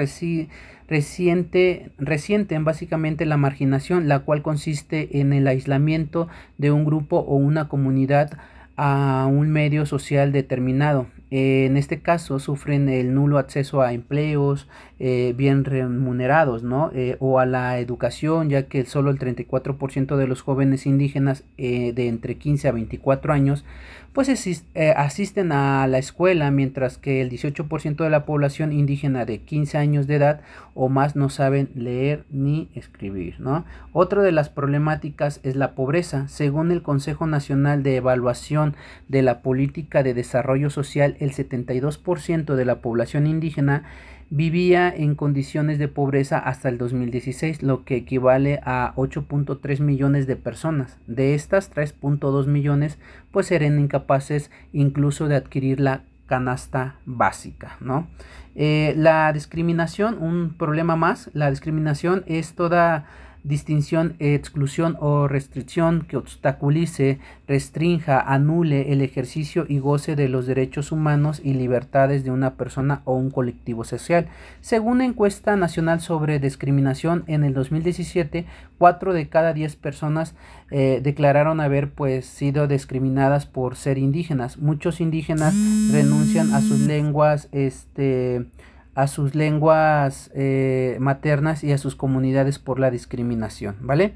reciente, 0.88 1.92
resienten 1.98 2.64
básicamente 2.64 3.26
la 3.26 3.36
marginación, 3.36 4.08
la 4.08 4.20
cual 4.20 4.42
consiste 4.42 5.20
en 5.20 5.34
el 5.34 5.48
aislamiento 5.48 6.30
de 6.58 6.72
un 6.72 6.86
grupo 6.86 7.18
o 7.18 7.36
una 7.36 7.68
comunidad 7.68 8.38
a 8.78 9.28
un 9.30 9.52
medio 9.52 9.86
social 9.86 10.32
determinado. 10.32 11.08
En 11.36 11.78
este 11.78 12.00
caso 12.00 12.38
sufren 12.38 12.90
el 12.90 13.16
nulo 13.16 13.40
acceso 13.40 13.82
a 13.82 13.94
empleos 13.94 14.68
eh, 15.00 15.34
bien 15.36 15.66
remunerados, 15.66 16.62
¿no? 16.62 16.92
Eh, 16.94 17.18
o 17.20 17.40
a 17.40 17.48
la 17.48 17.80
educación, 17.80 18.50
ya 18.50 18.68
que 18.68 18.86
solo 18.86 19.10
el 19.10 19.18
34% 19.18 20.16
de 20.16 20.28
los 20.28 20.44
jóvenes 20.44 20.86
indígenas 20.86 21.44
eh, 21.58 21.92
de 21.92 22.08
entre 22.08 22.36
15 22.36 22.68
a 22.68 22.72
24 22.72 23.34
años 23.34 23.66
pues 24.14 24.30
asisten 24.96 25.52
a 25.52 25.88
la 25.88 25.98
escuela, 25.98 26.52
mientras 26.52 27.00
que 27.00 27.20
el 27.22 27.32
18% 27.32 27.96
de 28.04 28.10
la 28.12 28.26
población 28.26 28.72
indígena 28.72 29.26
de 29.26 29.40
15 29.40 29.80
años 29.80 30.06
de 30.06 30.18
edad 30.18 30.42
o 30.76 30.88
más 30.88 31.16
no 31.16 31.30
saben 31.30 31.72
leer 31.74 32.24
ni 32.30 32.70
escribir. 32.76 33.40
¿no? 33.40 33.66
Otra 33.92 34.22
de 34.22 34.32
las 34.32 34.50
problemáticas 34.50 35.40
es 35.42 35.56
la 35.56 35.74
pobreza. 35.74 36.28
Según 36.28 36.72
el 36.72 36.84
Consejo 36.84 37.26
Nacional 37.26 37.82
de 37.82 37.96
Evaluación 37.96 38.76
de 39.08 39.24
la 39.24 39.42
Política 39.42 40.04
de 40.04 40.14
Desarrollo 40.14 40.70
Social, 40.70 41.18
el 41.24 41.32
72% 41.32 42.56
de 42.56 42.66
la 42.66 42.82
población 42.82 43.28
indígena 43.28 43.84
vivía 44.30 44.90
en 44.90 45.16
condiciones 45.16 45.78
de 45.78 45.88
pobreza 45.88 46.40
hasta 46.40 46.70
el 46.70 46.78
2016, 46.78 47.62
lo 47.62 47.84
que 47.84 47.96
equivale 47.96 48.60
a 48.64 48.94
8.3 48.96 49.80
millones 49.80 50.26
de 50.26 50.36
personas. 50.36 50.98
De 51.06 51.36
estas, 51.36 51.72
3.2 51.72 52.48
millones 52.48 52.98
pues 53.32 53.52
eran 53.52 53.80
incapaces 53.80 54.50
incluso 54.72 55.28
de 55.28 55.36
adquirir 55.36 55.80
la 55.80 56.04
canasta 56.26 56.96
básica, 57.06 57.78
¿no? 57.80 58.08
Eh, 58.56 58.94
la 58.98 59.32
discriminación, 59.34 60.18
un 60.22 60.56
problema 60.58 60.96
más, 60.96 61.30
la 61.34 61.50
discriminación 61.50 62.24
es 62.26 62.54
toda 62.54 63.06
distinción, 63.44 64.16
exclusión 64.20 64.98
o 65.00 65.28
restricción 65.28 66.06
que 66.08 66.18
obstaculice, 66.18 67.20
restrinja, 67.48 68.20
anule 68.20 68.94
el 68.94 69.02
ejercicio 69.02 69.66
y 69.68 69.80
goce 69.80 70.16
de 70.16 70.30
los 70.30 70.46
derechos 70.46 70.92
humanos 70.92 71.42
y 71.44 71.54
libertades 71.54 72.24
de 72.24 72.32
una 72.32 72.56
persona 72.56 73.02
o 73.06 73.16
un 73.16 73.32
colectivo 73.32 73.84
social. 73.84 74.28
Según 74.62 75.00
la 75.00 75.06
encuesta 75.06 75.56
nacional 75.56 76.00
sobre 76.00 76.40
discriminación 76.40 77.24
en 77.28 77.44
el 77.44 77.54
2017, 77.54 78.46
4 78.78 79.14
de 79.14 79.30
cada 79.30 79.54
10 79.54 79.76
personas 79.76 80.36
eh, 80.72 81.02
declararon 81.04 81.60
haber 81.60 81.92
pues 81.92 82.26
sido 82.26 82.68
discriminadas 82.68 83.46
por 83.46 83.76
ser 83.76 83.98
indígenas. 83.98 84.58
Muchos 84.58 85.02
indígenas 85.02 85.54
renuncian 85.92 86.54
a 86.54 86.62
sus 86.62 86.80
lenguas, 86.80 87.50
este 87.52 88.46
a 88.96 89.08
sus 89.08 89.36
lenguas 89.36 90.32
eh, 90.36 90.98
maternas 91.00 91.64
y 91.64 91.72
a 91.72 91.78
sus 91.78 91.96
comunidades 91.96 92.60
por 92.60 92.80
la 92.80 92.92
discriminación, 92.92 93.78
¿vale? 93.82 94.16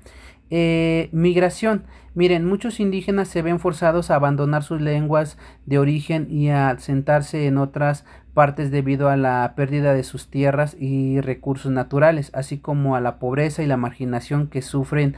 Eh, 0.50 1.10
migración. 1.12 1.84
Miren, 2.14 2.46
muchos 2.46 2.80
indígenas 2.80 3.28
se 3.28 3.42
ven 3.42 3.60
forzados 3.60 4.10
a 4.10 4.16
abandonar 4.16 4.64
sus 4.64 4.82
lenguas 4.82 5.38
de 5.66 5.78
origen 5.78 6.28
y 6.32 6.50
a 6.50 6.78
sentarse 6.80 7.48
en 7.48 7.58
otras 7.58 8.06
partes 8.34 8.72
debido 8.72 9.10
a 9.10 9.18
la 9.18 9.54
pérdida 9.56 9.94
de 9.94 10.04
sus 10.04 10.30
tierras 10.30 10.76
y 10.80 11.22
recursos 11.22 11.72
naturales, 11.72 12.32
así 12.34 12.60
como 12.60 12.96
a 12.96 13.02
la 13.02 13.20
pobreza 13.20 13.64
y 13.64 13.68
la 13.68 13.78
marginación 13.78 14.48
que 14.48 14.62
sufren 14.62 15.16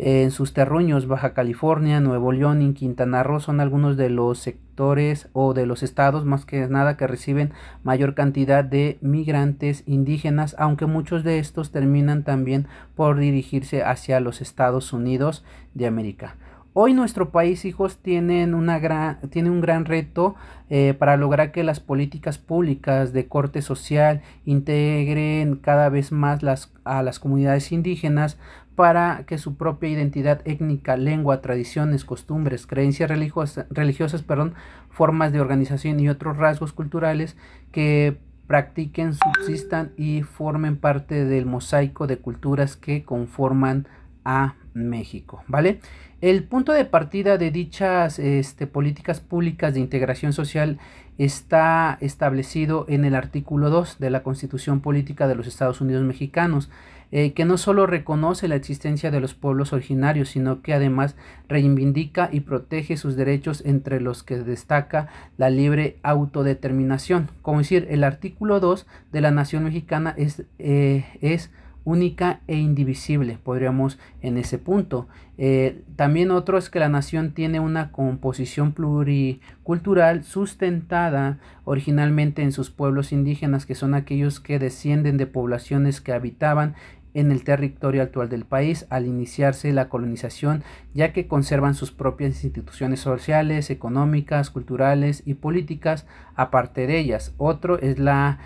en 0.00 0.30
sus 0.30 0.52
terruños, 0.52 1.08
Baja 1.08 1.34
California, 1.34 1.98
Nuevo 1.98 2.30
León 2.30 2.62
y 2.62 2.72
Quintana 2.72 3.24
Roo 3.24 3.40
son 3.40 3.58
algunos 3.58 3.96
de 3.96 4.10
los 4.10 4.38
sectores 4.38 5.28
o 5.32 5.54
de 5.54 5.66
los 5.66 5.82
estados 5.82 6.24
más 6.24 6.44
que 6.44 6.68
nada 6.68 6.96
que 6.96 7.08
reciben 7.08 7.52
mayor 7.82 8.14
cantidad 8.14 8.62
de 8.62 8.98
migrantes 9.00 9.82
indígenas, 9.86 10.54
aunque 10.56 10.86
muchos 10.86 11.24
de 11.24 11.40
estos 11.40 11.72
terminan 11.72 12.22
también 12.22 12.68
por 12.94 13.18
dirigirse 13.18 13.82
hacia 13.82 14.20
los 14.20 14.40
Estados 14.40 14.92
Unidos 14.92 15.44
de 15.74 15.88
América. 15.88 16.36
Hoy 16.74 16.94
nuestro 16.94 17.30
país, 17.30 17.64
hijos, 17.64 17.96
tienen 17.96 18.54
una 18.54 18.78
gran, 18.78 19.18
tiene 19.30 19.50
un 19.50 19.60
gran 19.60 19.84
reto 19.84 20.36
eh, 20.70 20.94
para 20.96 21.16
lograr 21.16 21.50
que 21.50 21.64
las 21.64 21.80
políticas 21.80 22.38
públicas 22.38 23.12
de 23.12 23.26
corte 23.26 23.62
social 23.62 24.22
integren 24.44 25.56
cada 25.56 25.88
vez 25.88 26.12
más 26.12 26.44
las, 26.44 26.72
a 26.84 27.02
las 27.02 27.18
comunidades 27.18 27.72
indígenas 27.72 28.38
para 28.78 29.24
que 29.26 29.38
su 29.38 29.56
propia 29.56 29.88
identidad 29.88 30.40
étnica, 30.44 30.96
lengua, 30.96 31.40
tradiciones, 31.40 32.04
costumbres, 32.04 32.64
creencias 32.64 33.10
religiosas, 33.10 33.66
religiosas 33.70 34.22
perdón, 34.22 34.54
formas 34.88 35.32
de 35.32 35.40
organización 35.40 35.98
y 35.98 36.08
otros 36.08 36.36
rasgos 36.36 36.72
culturales 36.72 37.36
que 37.72 38.18
practiquen, 38.46 39.14
subsistan 39.14 39.90
y 39.96 40.22
formen 40.22 40.76
parte 40.76 41.24
del 41.24 41.44
mosaico 41.44 42.06
de 42.06 42.18
culturas 42.18 42.76
que 42.76 43.02
conforman 43.02 43.88
a 44.24 44.54
México, 44.74 45.42
¿vale? 45.48 45.80
El 46.20 46.44
punto 46.44 46.70
de 46.72 46.84
partida 46.84 47.36
de 47.36 47.50
dichas 47.50 48.20
este, 48.20 48.68
políticas 48.68 49.18
públicas 49.18 49.74
de 49.74 49.80
integración 49.80 50.32
social 50.32 50.78
está 51.18 51.98
establecido 52.00 52.86
en 52.88 53.04
el 53.04 53.16
artículo 53.16 53.70
2 53.70 53.98
de 53.98 54.10
la 54.10 54.22
Constitución 54.22 54.80
Política 54.80 55.26
de 55.26 55.34
los 55.34 55.48
Estados 55.48 55.80
Unidos 55.80 56.04
Mexicanos, 56.04 56.70
eh, 57.10 57.32
que 57.32 57.44
no 57.44 57.56
solo 57.56 57.86
reconoce 57.86 58.48
la 58.48 58.56
existencia 58.56 59.10
de 59.10 59.20
los 59.20 59.34
pueblos 59.34 59.72
originarios, 59.72 60.28
sino 60.30 60.62
que 60.62 60.74
además 60.74 61.16
reivindica 61.48 62.28
y 62.32 62.40
protege 62.40 62.96
sus 62.96 63.16
derechos 63.16 63.62
entre 63.64 64.00
los 64.00 64.22
que 64.22 64.38
destaca 64.38 65.08
la 65.36 65.50
libre 65.50 65.98
autodeterminación. 66.02 67.30
Como 67.42 67.58
decir, 67.58 67.86
el 67.90 68.04
artículo 68.04 68.60
2 68.60 68.86
de 69.12 69.20
la 69.20 69.30
Nación 69.30 69.64
Mexicana 69.64 70.14
es, 70.16 70.44
eh, 70.58 71.06
es 71.20 71.50
única 71.88 72.40
e 72.46 72.56
indivisible, 72.56 73.38
podríamos 73.42 73.98
en 74.20 74.36
ese 74.36 74.58
punto. 74.58 75.08
Eh, 75.38 75.84
también 75.96 76.30
otro 76.30 76.58
es 76.58 76.68
que 76.68 76.80
la 76.80 76.90
nación 76.90 77.32
tiene 77.32 77.60
una 77.60 77.92
composición 77.92 78.72
pluricultural 78.72 80.22
sustentada 80.24 81.38
originalmente 81.64 82.42
en 82.42 82.52
sus 82.52 82.70
pueblos 82.70 83.10
indígenas, 83.10 83.64
que 83.64 83.74
son 83.74 83.94
aquellos 83.94 84.38
que 84.38 84.58
descienden 84.58 85.16
de 85.16 85.26
poblaciones 85.26 86.02
que 86.02 86.12
habitaban 86.12 86.74
en 87.18 87.32
el 87.32 87.42
territorio 87.42 88.02
actual 88.02 88.28
del 88.28 88.44
país 88.44 88.86
al 88.90 89.06
iniciarse 89.06 89.72
la 89.72 89.88
colonización, 89.88 90.62
ya 90.94 91.12
que 91.12 91.26
conservan 91.26 91.74
sus 91.74 91.90
propias 91.90 92.44
instituciones 92.44 93.00
sociales, 93.00 93.70
económicas, 93.70 94.50
culturales 94.50 95.22
y 95.26 95.34
políticas 95.34 96.06
aparte 96.38 96.86
de 96.86 97.00
ellas. 97.00 97.34
Otro 97.36 97.80
es 97.80 97.98
la, 97.98 98.38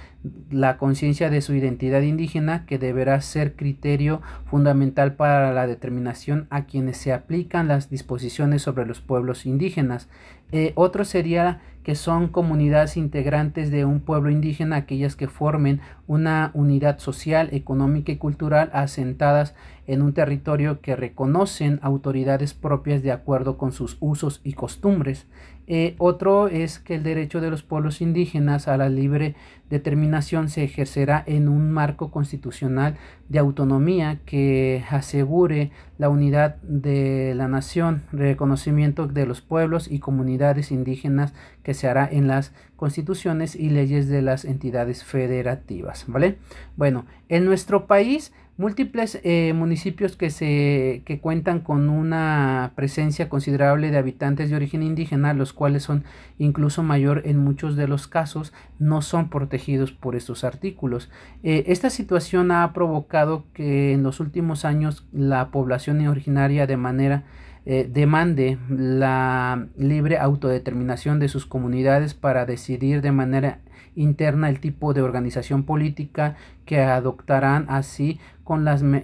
la 0.50 0.78
conciencia 0.78 1.28
de 1.28 1.42
su 1.42 1.54
identidad 1.54 2.00
indígena, 2.00 2.64
que 2.64 2.78
deberá 2.78 3.20
ser 3.20 3.54
criterio 3.54 4.22
fundamental 4.46 5.14
para 5.14 5.52
la 5.52 5.66
determinación 5.66 6.46
a 6.48 6.64
quienes 6.64 6.96
se 6.96 7.12
aplican 7.12 7.68
las 7.68 7.90
disposiciones 7.90 8.62
sobre 8.62 8.86
los 8.86 9.02
pueblos 9.02 9.44
indígenas. 9.44 10.08
Eh, 10.52 10.72
otro 10.74 11.04
sería 11.04 11.60
que 11.82 11.94
son 11.94 12.28
comunidades 12.28 12.96
integrantes 12.96 13.70
de 13.70 13.84
un 13.84 14.00
pueblo 14.00 14.30
indígena, 14.30 14.76
aquellas 14.76 15.16
que 15.16 15.28
formen 15.28 15.80
una 16.06 16.50
unidad 16.54 16.98
social, 16.98 17.48
económica 17.52 18.12
y 18.12 18.16
cultural 18.16 18.70
asentadas 18.72 19.54
en 19.86 20.00
un 20.00 20.14
territorio 20.14 20.80
que 20.80 20.94
reconocen 20.94 21.80
autoridades 21.82 22.54
propias 22.54 23.02
de 23.02 23.12
acuerdo 23.12 23.58
con 23.58 23.72
sus 23.72 23.96
usos 24.00 24.40
y 24.44 24.52
costumbres. 24.52 25.26
Eh, 25.74 25.94
otro 25.96 26.48
es 26.48 26.78
que 26.78 26.96
el 26.96 27.02
derecho 27.02 27.40
de 27.40 27.48
los 27.48 27.62
pueblos 27.62 28.02
indígenas 28.02 28.68
a 28.68 28.76
la 28.76 28.90
libre 28.90 29.36
determinación 29.70 30.50
se 30.50 30.64
ejercerá 30.64 31.24
en 31.26 31.48
un 31.48 31.70
marco 31.70 32.10
constitucional 32.10 32.98
de 33.30 33.38
autonomía 33.38 34.20
que 34.26 34.84
asegure 34.90 35.70
la 35.96 36.10
unidad 36.10 36.56
de 36.56 37.32
la 37.34 37.48
nación, 37.48 38.02
reconocimiento 38.12 39.06
de 39.06 39.24
los 39.24 39.40
pueblos 39.40 39.90
y 39.90 39.98
comunidades 39.98 40.72
indígenas 40.72 41.32
que 41.62 41.72
se 41.72 41.88
hará 41.88 42.06
en 42.06 42.26
las 42.26 42.52
constituciones 42.76 43.56
y 43.56 43.70
leyes 43.70 44.08
de 44.08 44.20
las 44.20 44.44
entidades 44.44 45.04
federativas, 45.04 46.04
¿vale? 46.06 46.36
Bueno, 46.76 47.06
en 47.30 47.46
nuestro 47.46 47.86
país 47.86 48.34
Múltiples 48.58 49.18
eh, 49.24 49.54
municipios 49.54 50.14
que, 50.14 50.28
se, 50.28 51.02
que 51.06 51.20
cuentan 51.20 51.60
con 51.60 51.88
una 51.88 52.72
presencia 52.76 53.30
considerable 53.30 53.90
de 53.90 53.96
habitantes 53.96 54.50
de 54.50 54.56
origen 54.56 54.82
indígena, 54.82 55.32
los 55.32 55.54
cuales 55.54 55.84
son 55.84 56.04
incluso 56.38 56.82
mayor 56.82 57.22
en 57.24 57.38
muchos 57.38 57.76
de 57.76 57.88
los 57.88 58.08
casos, 58.08 58.52
no 58.78 59.00
son 59.00 59.30
protegidos 59.30 59.92
por 59.92 60.16
estos 60.16 60.44
artículos. 60.44 61.10
Eh, 61.42 61.64
esta 61.68 61.88
situación 61.88 62.50
ha 62.50 62.72
provocado 62.74 63.46
que 63.54 63.94
en 63.94 64.02
los 64.02 64.20
últimos 64.20 64.66
años 64.66 65.06
la 65.12 65.50
población 65.50 66.06
originaria 66.06 66.66
de 66.66 66.76
manera 66.76 67.24
eh, 67.64 67.88
demande 67.90 68.58
la 68.68 69.68
libre 69.76 70.18
autodeterminación 70.18 71.20
de 71.20 71.28
sus 71.28 71.46
comunidades 71.46 72.12
para 72.12 72.44
decidir 72.44 73.00
de 73.02 73.12
manera 73.12 73.60
interna 73.94 74.48
el 74.48 74.58
tipo 74.58 74.94
de 74.94 75.02
organización 75.02 75.62
política 75.62 76.34
que 76.64 76.80
adoptarán 76.80 77.66
así 77.68 78.18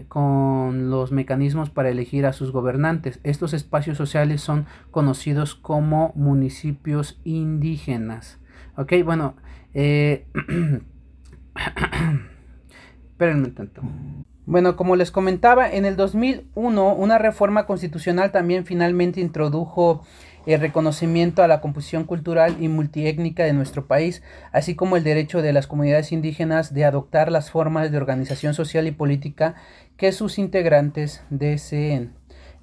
con, 0.08 0.90
los 0.90 1.12
mecanismos 1.12 1.70
para 1.70 1.88
elegir 1.88 2.26
a 2.26 2.32
sus 2.32 2.52
gobernantes. 2.52 3.20
Estos 3.22 3.54
espacios 3.54 3.96
sociales 3.96 4.40
son 4.40 4.66
conocidos 4.90 5.54
como 5.54 6.12
municipios 6.14 7.20
indígenas. 7.24 8.38
Ok, 8.76 8.92
bueno, 9.04 9.36
eh, 9.74 10.26
espérenme 13.08 13.48
tanto. 13.48 13.82
Bueno, 14.46 14.76
como 14.76 14.96
les 14.96 15.10
comentaba, 15.10 15.70
en 15.70 15.84
el 15.84 15.96
2001 15.96 16.94
una 16.94 17.18
reforma 17.18 17.66
constitucional 17.66 18.32
también 18.32 18.64
finalmente 18.64 19.20
introdujo 19.20 20.06
el 20.46 20.60
reconocimiento 20.60 21.42
a 21.42 21.48
la 21.48 21.60
composición 21.60 22.04
cultural 22.04 22.56
y 22.60 22.68
multiétnica 22.68 23.44
de 23.44 23.52
nuestro 23.52 23.86
país, 23.86 24.22
así 24.52 24.74
como 24.74 24.96
el 24.96 25.04
derecho 25.04 25.42
de 25.42 25.52
las 25.52 25.66
comunidades 25.66 26.12
indígenas 26.12 26.72
de 26.72 26.84
adoptar 26.84 27.30
las 27.30 27.50
formas 27.50 27.90
de 27.90 27.96
organización 27.96 28.54
social 28.54 28.86
y 28.86 28.92
política 28.92 29.54
que 29.96 30.12
sus 30.12 30.38
integrantes 30.38 31.22
deseen. 31.30 32.14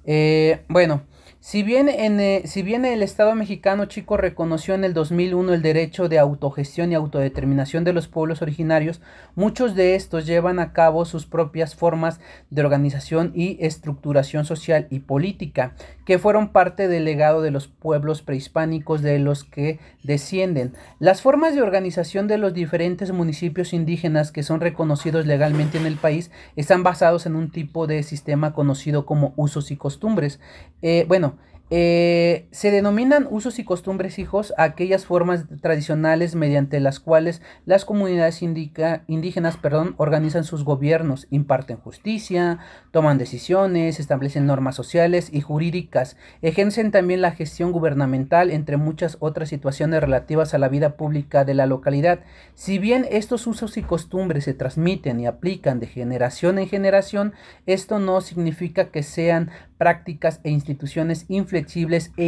Eh, 0.04 0.60
bueno, 0.68 1.02
si 1.40 1.62
bien, 1.62 1.88
en, 1.88 2.18
eh, 2.18 2.42
si 2.46 2.62
bien 2.62 2.84
el 2.84 3.02
Estado 3.02 3.34
mexicano 3.34 3.84
chico 3.84 4.16
reconoció 4.16 4.74
en 4.74 4.82
el 4.82 4.94
2001 4.94 5.54
el 5.54 5.62
derecho 5.62 6.08
de 6.08 6.18
autogestión 6.18 6.90
y 6.90 6.96
autodeterminación 6.96 7.84
de 7.84 7.92
los 7.92 8.08
pueblos 8.08 8.42
originarios, 8.42 9.00
muchos 9.36 9.74
de 9.76 9.94
estos 9.94 10.26
llevan 10.26 10.58
a 10.58 10.72
cabo 10.72 11.04
sus 11.04 11.26
propias 11.26 11.76
formas 11.76 12.18
de 12.50 12.62
organización 12.62 13.32
y 13.34 13.58
estructuración 13.60 14.44
social 14.44 14.88
y 14.90 15.00
política, 15.00 15.74
que 16.06 16.18
fueron 16.20 16.48
parte 16.48 16.86
del 16.88 17.04
legado 17.04 17.42
de 17.42 17.50
los 17.50 17.66
pueblos 17.66 18.22
prehispánicos 18.22 19.02
de 19.02 19.18
los 19.18 19.42
que 19.42 19.80
descienden. 20.04 20.72
Las 21.00 21.20
formas 21.20 21.54
de 21.54 21.62
organización 21.62 22.28
de 22.28 22.38
los 22.38 22.54
diferentes 22.54 23.10
municipios 23.10 23.72
indígenas 23.72 24.30
que 24.30 24.44
son 24.44 24.60
reconocidos 24.60 25.26
legalmente 25.26 25.78
en 25.78 25.84
el 25.84 25.96
país 25.96 26.30
están 26.54 26.84
basados 26.84 27.26
en 27.26 27.34
un 27.34 27.50
tipo 27.50 27.88
de 27.88 28.04
sistema 28.04 28.54
conocido 28.54 29.04
como 29.04 29.34
usos 29.36 29.72
y 29.72 29.76
costumbres. 29.76 30.38
Eh, 30.80 31.04
bueno, 31.08 31.36
eh, 31.68 32.46
se 32.52 32.70
denominan 32.70 33.26
usos 33.28 33.58
y 33.58 33.64
costumbres 33.64 34.20
hijos 34.20 34.54
aquellas 34.56 35.04
formas 35.04 35.46
tradicionales 35.60 36.36
mediante 36.36 36.78
las 36.78 37.00
cuales 37.00 37.42
las 37.64 37.84
comunidades 37.84 38.40
indígenas 38.40 39.56
perdón, 39.56 39.96
organizan 39.98 40.44
sus 40.44 40.62
gobiernos, 40.62 41.26
imparten 41.30 41.78
justicia, 41.78 42.60
toman 42.92 43.18
decisiones, 43.18 43.98
establecen 43.98 44.46
normas 44.46 44.76
sociales 44.76 45.30
y 45.32 45.40
jurídicas, 45.40 46.16
ejercen 46.40 46.92
también 46.92 47.20
la 47.20 47.32
gestión 47.32 47.72
gubernamental, 47.72 48.52
entre 48.52 48.76
muchas 48.76 49.16
otras 49.18 49.48
situaciones 49.48 50.00
relativas 50.00 50.54
a 50.54 50.58
la 50.58 50.68
vida 50.68 50.96
pública 50.96 51.44
de 51.44 51.54
la 51.54 51.66
localidad. 51.66 52.20
Si 52.54 52.78
bien 52.78 53.06
estos 53.10 53.46
usos 53.48 53.76
y 53.76 53.82
costumbres 53.82 54.44
se 54.44 54.54
transmiten 54.54 55.18
y 55.18 55.26
aplican 55.26 55.80
de 55.80 55.88
generación 55.88 56.60
en 56.60 56.68
generación, 56.68 57.32
esto 57.66 57.98
no 57.98 58.20
significa 58.20 58.90
que 58.92 59.02
sean 59.02 59.50
prácticas 59.78 60.40
e 60.44 60.50
instituciones 60.50 61.26
inflexibles 61.56 62.12
e, 62.16 62.26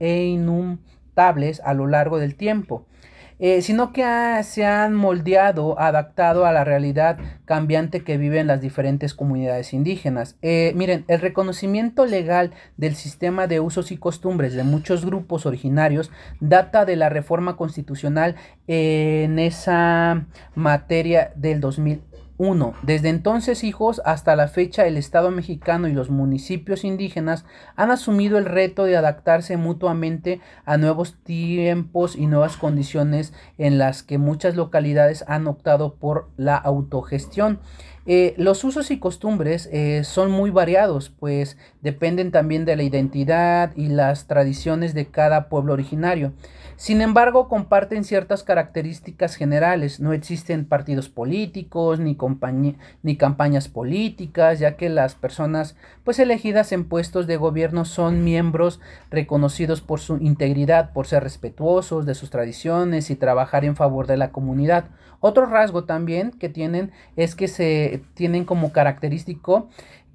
e 0.00 0.24
inmutables 0.26 1.60
a 1.64 1.74
lo 1.74 1.86
largo 1.86 2.18
del 2.18 2.34
tiempo. 2.34 2.86
Eh, 3.42 3.62
sino 3.62 3.94
que 3.94 4.04
se 4.44 4.66
han 4.66 4.94
moldeado, 4.94 5.80
adaptado 5.80 6.44
a 6.44 6.52
la 6.52 6.62
realidad 6.62 7.16
cambiante 7.46 8.04
que 8.04 8.18
viven 8.18 8.46
las 8.46 8.60
diferentes 8.60 9.14
comunidades 9.14 9.72
indígenas. 9.72 10.36
Eh, 10.42 10.74
miren, 10.76 11.06
el 11.08 11.22
reconocimiento 11.22 12.04
legal 12.04 12.52
del 12.76 12.96
sistema 12.96 13.46
de 13.46 13.60
usos 13.60 13.92
y 13.92 13.96
costumbres 13.96 14.52
de 14.52 14.62
muchos 14.62 15.06
grupos 15.06 15.46
originarios 15.46 16.10
data 16.40 16.84
de 16.84 16.96
la 16.96 17.08
reforma 17.08 17.56
constitucional 17.56 18.36
en 18.66 19.38
esa 19.38 20.26
materia 20.54 21.32
del 21.34 21.60
2000 21.60 22.09
1. 22.40 22.72
Desde 22.82 23.10
entonces, 23.10 23.64
hijos, 23.64 24.00
hasta 24.06 24.34
la 24.34 24.48
fecha, 24.48 24.86
el 24.86 24.96
Estado 24.96 25.30
mexicano 25.30 25.88
y 25.88 25.92
los 25.92 26.08
municipios 26.08 26.84
indígenas 26.84 27.44
han 27.76 27.90
asumido 27.90 28.38
el 28.38 28.46
reto 28.46 28.84
de 28.84 28.96
adaptarse 28.96 29.58
mutuamente 29.58 30.40
a 30.64 30.78
nuevos 30.78 31.22
tiempos 31.22 32.16
y 32.16 32.26
nuevas 32.26 32.56
condiciones 32.56 33.34
en 33.58 33.76
las 33.76 34.02
que 34.02 34.16
muchas 34.16 34.56
localidades 34.56 35.22
han 35.28 35.46
optado 35.48 35.96
por 35.96 36.30
la 36.38 36.56
autogestión. 36.56 37.60
Eh, 38.06 38.32
los 38.38 38.64
usos 38.64 38.90
y 38.90 38.98
costumbres 38.98 39.68
eh, 39.70 40.02
son 40.04 40.30
muy 40.30 40.50
variados, 40.50 41.10
pues 41.10 41.58
dependen 41.82 42.30
también 42.30 42.64
de 42.64 42.76
la 42.76 42.82
identidad 42.82 43.72
y 43.76 43.88
las 43.88 44.26
tradiciones 44.26 44.94
de 44.94 45.06
cada 45.06 45.48
pueblo 45.48 45.72
originario. 45.72 46.32
Sin 46.76 47.02
embargo, 47.02 47.46
comparten 47.48 48.04
ciertas 48.04 48.42
características 48.42 49.34
generales. 49.34 50.00
No 50.00 50.14
existen 50.14 50.64
partidos 50.64 51.10
políticos 51.10 52.00
ni, 52.00 52.16
ni 53.02 53.16
campañas 53.16 53.68
políticas, 53.68 54.58
ya 54.58 54.76
que 54.76 54.88
las 54.88 55.14
personas 55.14 55.76
pues 56.04 56.18
elegidas 56.18 56.72
en 56.72 56.88
puestos 56.88 57.26
de 57.26 57.36
gobierno 57.36 57.84
son 57.84 58.24
miembros 58.24 58.80
reconocidos 59.10 59.82
por 59.82 60.00
su 60.00 60.16
integridad, 60.16 60.94
por 60.94 61.06
ser 61.06 61.22
respetuosos 61.22 62.06
de 62.06 62.14
sus 62.14 62.30
tradiciones 62.30 63.10
y 63.10 63.16
trabajar 63.16 63.66
en 63.66 63.76
favor 63.76 64.06
de 64.06 64.16
la 64.16 64.32
comunidad. 64.32 64.86
Otro 65.20 65.44
rasgo 65.44 65.84
también 65.84 66.30
que 66.30 66.48
tienen 66.48 66.92
es 67.14 67.34
que 67.34 67.46
se 67.46 68.02
tienen 68.14 68.46
como 68.46 68.72
característico 68.72 69.68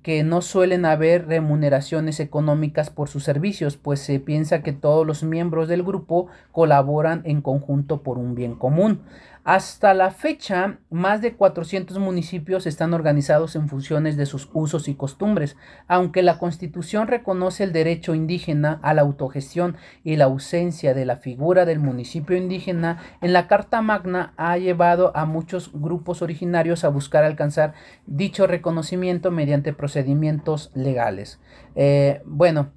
que 0.05 0.23
no 0.23 0.43
suelen 0.43 0.85
haber 0.85 1.25
remuneraciones 1.25 2.19
económicas 2.19 2.91
por 2.91 3.09
sus 3.09 3.23
servicios, 3.23 3.75
pues 3.75 3.99
se 3.99 4.19
piensa 4.19 4.61
que 4.61 4.71
todos 4.71 5.03
los 5.03 5.23
miembros 5.23 5.67
del 5.67 5.81
grupo 5.81 6.27
colaboran 6.51 7.23
en 7.25 7.41
conjunto 7.41 8.03
por 8.03 8.19
un 8.19 8.35
bien 8.35 8.53
común. 8.53 8.99
Hasta 9.45 9.93
la 9.93 10.09
fecha, 10.09 10.79
más 10.89 11.21
de 11.21 11.35
400 11.35 11.99
municipios 11.99 12.65
están 12.65 12.95
organizados 12.95 13.55
en 13.55 13.69
funciones 13.69 14.17
de 14.17 14.25
sus 14.25 14.49
usos 14.53 14.87
y 14.87 14.95
costumbres. 14.95 15.55
Aunque 15.87 16.23
la 16.23 16.39
Constitución 16.39 17.07
reconoce 17.07 17.63
el 17.63 17.71
derecho 17.71 18.15
indígena 18.15 18.79
a 18.81 18.95
la 18.95 19.03
autogestión 19.03 19.77
y 20.03 20.15
la 20.15 20.25
ausencia 20.25 20.95
de 20.95 21.05
la 21.05 21.17
figura 21.17 21.65
del 21.65 21.77
municipio 21.77 22.35
indígena, 22.35 23.03
en 23.21 23.33
la 23.33 23.47
Carta 23.47 23.83
Magna 23.83 24.33
ha 24.35 24.57
llevado 24.57 25.15
a 25.15 25.25
muchos 25.25 25.71
grupos 25.71 26.23
originarios 26.23 26.83
a 26.83 26.89
buscar 26.89 27.23
alcanzar 27.23 27.75
dicho 28.07 28.47
reconocimiento 28.47 29.29
mediante 29.29 29.73
procedimientos 29.73 30.71
legales. 30.73 31.39
Eh, 31.75 32.23
bueno, 32.25 32.71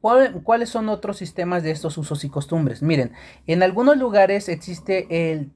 ¿Cuáles 0.00 0.70
son 0.70 0.88
otros 0.88 1.18
sistemas 1.18 1.62
de 1.62 1.72
estos 1.72 1.98
usos 1.98 2.24
y 2.24 2.30
costumbres? 2.30 2.82
Miren, 2.82 3.12
en 3.46 3.62
algunos 3.62 3.98
lugares 3.98 4.48
existe 4.48 5.30
el 5.30 5.50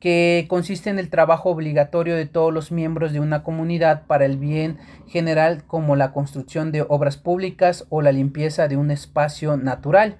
que 0.00 0.46
consiste 0.48 0.90
en 0.90 0.98
el 0.98 1.10
trabajo 1.10 1.50
obligatorio 1.50 2.14
de 2.14 2.26
todos 2.26 2.52
los 2.52 2.70
miembros 2.70 3.12
de 3.12 3.20
una 3.20 3.42
comunidad 3.42 4.06
para 4.06 4.26
el 4.26 4.36
bien 4.36 4.78
general 5.08 5.64
como 5.66 5.96
la 5.96 6.12
construcción 6.12 6.70
de 6.70 6.84
obras 6.88 7.16
públicas 7.16 7.86
o 7.88 8.00
la 8.00 8.12
limpieza 8.12 8.68
de 8.68 8.76
un 8.76 8.90
espacio 8.90 9.56
natural. 9.56 10.16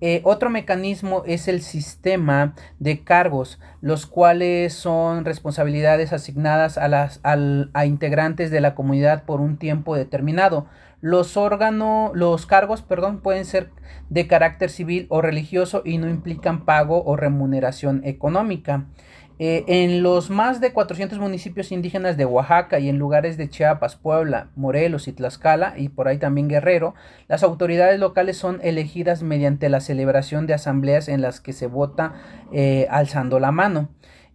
Eh, 0.00 0.20
otro 0.24 0.48
mecanismo 0.48 1.24
es 1.26 1.48
el 1.48 1.60
sistema 1.60 2.54
de 2.78 3.02
cargos, 3.02 3.58
los 3.80 4.06
cuales 4.06 4.72
son 4.72 5.24
responsabilidades 5.24 6.12
asignadas 6.12 6.78
a, 6.78 6.88
las, 6.88 7.20
a 7.24 7.86
integrantes 7.86 8.50
de 8.50 8.60
la 8.60 8.74
comunidad 8.74 9.24
por 9.24 9.40
un 9.40 9.56
tiempo 9.56 9.96
determinado. 9.96 10.66
Los 11.00 11.36
órganos, 11.36 12.10
los 12.14 12.46
cargos, 12.46 12.82
perdón, 12.82 13.20
pueden 13.20 13.44
ser 13.44 13.70
de 14.08 14.26
carácter 14.26 14.70
civil 14.70 15.06
o 15.10 15.20
religioso 15.20 15.82
y 15.84 15.98
no 15.98 16.08
implican 16.08 16.64
pago 16.64 17.04
o 17.04 17.16
remuneración 17.16 18.02
económica. 18.04 18.86
Eh, 19.40 19.64
en 19.68 20.02
los 20.02 20.30
más 20.30 20.60
de 20.60 20.72
400 20.72 21.20
municipios 21.20 21.70
indígenas 21.70 22.16
de 22.16 22.24
Oaxaca 22.24 22.80
y 22.80 22.88
en 22.88 22.98
lugares 22.98 23.36
de 23.36 23.48
Chiapas, 23.48 23.94
Puebla, 23.94 24.48
Morelos 24.56 25.06
y 25.06 25.12
Tlaxcala, 25.12 25.74
y 25.76 25.90
por 25.90 26.08
ahí 26.08 26.18
también 26.18 26.48
Guerrero, 26.48 26.94
las 27.28 27.44
autoridades 27.44 28.00
locales 28.00 28.36
son 28.36 28.58
elegidas 28.62 29.22
mediante 29.22 29.68
la 29.68 29.80
celebración 29.80 30.48
de 30.48 30.54
asambleas 30.54 31.08
en 31.08 31.20
las 31.20 31.40
que 31.40 31.52
se 31.52 31.68
vota 31.68 32.14
eh, 32.52 32.88
alzando 32.90 33.38
la 33.38 33.52
mano. 33.52 33.90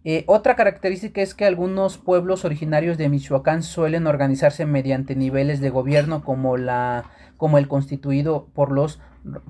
Eh, 0.06 0.24
otra 0.26 0.54
característica 0.54 1.22
es 1.22 1.34
que 1.34 1.46
algunos 1.46 1.96
pueblos 1.96 2.44
originarios 2.44 2.98
de 2.98 3.08
Michoacán 3.08 3.62
suelen 3.62 4.06
organizarse 4.06 4.66
mediante 4.66 5.16
niveles 5.16 5.60
de 5.60 5.70
gobierno 5.70 6.22
como, 6.22 6.58
la, 6.58 7.04
como 7.38 7.56
el 7.56 7.68
constituido 7.68 8.48
por, 8.54 8.70
los, 8.70 9.00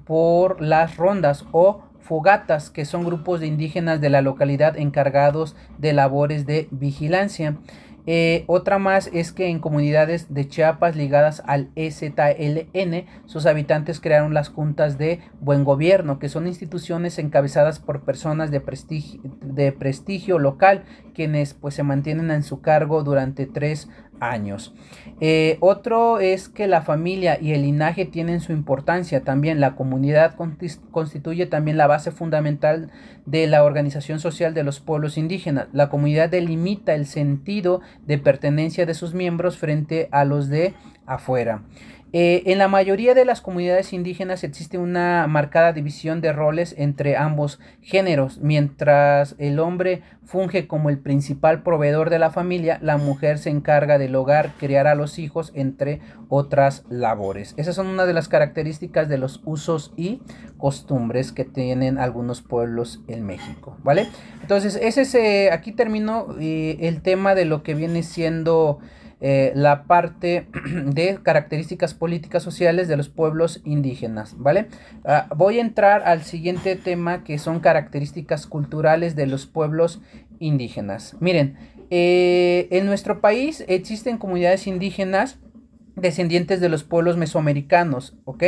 por 0.04 0.60
las 0.60 0.96
rondas 0.96 1.44
o 1.50 1.82
fogatas, 2.04 2.70
que 2.70 2.84
son 2.84 3.04
grupos 3.04 3.40
de 3.40 3.46
indígenas 3.46 4.00
de 4.00 4.10
la 4.10 4.20
localidad 4.20 4.76
encargados 4.76 5.56
de 5.78 5.94
labores 5.94 6.46
de 6.46 6.68
vigilancia. 6.70 7.56
Eh, 8.06 8.44
otra 8.48 8.78
más 8.78 9.08
es 9.14 9.32
que 9.32 9.48
en 9.48 9.60
comunidades 9.60 10.34
de 10.34 10.46
Chiapas 10.46 10.94
ligadas 10.94 11.42
al 11.46 11.70
EZLN, 11.74 13.06
sus 13.24 13.46
habitantes 13.46 13.98
crearon 13.98 14.34
las 14.34 14.50
juntas 14.50 14.98
de 14.98 15.20
buen 15.40 15.64
gobierno, 15.64 16.18
que 16.18 16.28
son 16.28 16.46
instituciones 16.46 17.18
encabezadas 17.18 17.78
por 17.78 18.02
personas 18.02 18.50
de 18.50 18.60
prestigio, 18.60 19.22
de 19.40 19.72
prestigio 19.72 20.38
local, 20.38 20.84
quienes 21.14 21.54
pues 21.54 21.74
se 21.74 21.82
mantienen 21.82 22.30
en 22.30 22.42
su 22.42 22.60
cargo 22.60 23.02
durante 23.02 23.46
tres 23.46 23.88
años. 24.20 24.74
Eh, 25.20 25.58
otro 25.60 26.18
es 26.18 26.48
que 26.48 26.66
la 26.66 26.82
familia 26.82 27.38
y 27.40 27.52
el 27.52 27.62
linaje 27.62 28.04
tienen 28.04 28.40
su 28.40 28.52
importancia 28.52 29.22
también. 29.22 29.60
La 29.60 29.74
comunidad 29.74 30.34
constituye 30.90 31.46
también 31.46 31.76
la 31.76 31.86
base 31.86 32.10
fundamental 32.10 32.90
de 33.26 33.46
la 33.46 33.64
organización 33.64 34.20
social 34.20 34.54
de 34.54 34.64
los 34.64 34.80
pueblos 34.80 35.18
indígenas. 35.18 35.68
La 35.72 35.88
comunidad 35.88 36.28
delimita 36.28 36.94
el 36.94 37.06
sentido 37.06 37.80
de 38.06 38.18
pertenencia 38.18 38.86
de 38.86 38.94
sus 38.94 39.14
miembros 39.14 39.58
frente 39.58 40.08
a 40.10 40.24
los 40.24 40.48
de 40.48 40.74
afuera. 41.06 41.62
Eh, 42.16 42.52
en 42.52 42.58
la 42.58 42.68
mayoría 42.68 43.12
de 43.12 43.24
las 43.24 43.40
comunidades 43.40 43.92
indígenas 43.92 44.44
existe 44.44 44.78
una 44.78 45.26
marcada 45.26 45.72
división 45.72 46.20
de 46.20 46.32
roles 46.32 46.72
entre 46.78 47.16
ambos 47.16 47.58
géneros. 47.82 48.38
Mientras 48.38 49.34
el 49.38 49.58
hombre 49.58 50.02
funge 50.24 50.68
como 50.68 50.90
el 50.90 50.98
principal 51.00 51.64
proveedor 51.64 52.10
de 52.10 52.20
la 52.20 52.30
familia, 52.30 52.78
la 52.80 52.98
mujer 52.98 53.38
se 53.38 53.50
encarga 53.50 53.98
del 53.98 54.14
hogar, 54.14 54.52
criar 54.60 54.86
a 54.86 54.94
los 54.94 55.18
hijos, 55.18 55.50
entre 55.56 56.02
otras 56.28 56.84
labores. 56.88 57.52
Esas 57.56 57.74
son 57.74 57.88
una 57.88 58.06
de 58.06 58.12
las 58.12 58.28
características 58.28 59.08
de 59.08 59.18
los 59.18 59.42
usos 59.44 59.92
y 59.96 60.22
costumbres 60.56 61.32
que 61.32 61.44
tienen 61.44 61.98
algunos 61.98 62.42
pueblos 62.42 63.02
en 63.08 63.26
México, 63.26 63.76
¿vale? 63.82 64.06
Entonces, 64.40 64.78
ese 64.80 65.02
es, 65.02 65.14
eh, 65.16 65.50
aquí 65.50 65.72
termino 65.72 66.28
eh, 66.40 66.76
el 66.82 67.02
tema 67.02 67.34
de 67.34 67.44
lo 67.44 67.64
que 67.64 67.74
viene 67.74 68.04
siendo 68.04 68.78
eh, 69.26 69.52
la 69.54 69.84
parte 69.84 70.48
de 70.84 71.18
características 71.22 71.94
políticas 71.94 72.42
sociales 72.42 72.88
de 72.88 72.98
los 72.98 73.08
pueblos 73.08 73.62
indígenas, 73.64 74.34
¿vale? 74.36 74.66
Ah, 75.06 75.28
voy 75.34 75.56
a 75.56 75.62
entrar 75.62 76.02
al 76.02 76.24
siguiente 76.24 76.76
tema 76.76 77.24
que 77.24 77.38
son 77.38 77.60
características 77.60 78.46
culturales 78.46 79.16
de 79.16 79.26
los 79.26 79.46
pueblos 79.46 80.02
indígenas. 80.40 81.16
Miren, 81.20 81.56
eh, 81.88 82.68
en 82.70 82.84
nuestro 82.84 83.22
país 83.22 83.64
existen 83.66 84.18
comunidades 84.18 84.66
indígenas 84.66 85.38
descendientes 85.96 86.60
de 86.60 86.68
los 86.68 86.82
pueblos 86.82 87.16
mesoamericanos, 87.16 88.14
¿ok? 88.24 88.44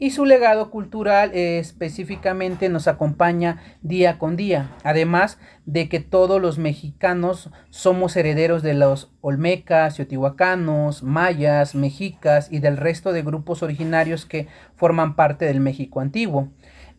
Y 0.00 0.10
su 0.10 0.24
legado 0.24 0.70
cultural 0.70 1.32
eh, 1.34 1.58
específicamente 1.58 2.68
nos 2.68 2.88
acompaña 2.88 3.62
día 3.82 4.18
con 4.18 4.36
día, 4.36 4.70
además 4.84 5.38
de 5.66 5.88
que 5.88 6.00
todos 6.00 6.40
los 6.40 6.58
mexicanos 6.58 7.50
somos 7.70 8.16
herederos 8.16 8.62
de 8.62 8.74
los 8.74 9.12
olmecas, 9.20 9.96
teotihuacanos, 9.96 11.02
mayas, 11.02 11.74
mexicas 11.74 12.48
y 12.50 12.60
del 12.60 12.76
resto 12.76 13.12
de 13.12 13.22
grupos 13.22 13.62
originarios 13.62 14.24
que 14.24 14.48
forman 14.76 15.16
parte 15.16 15.44
del 15.44 15.60
México 15.60 16.00
antiguo. 16.00 16.48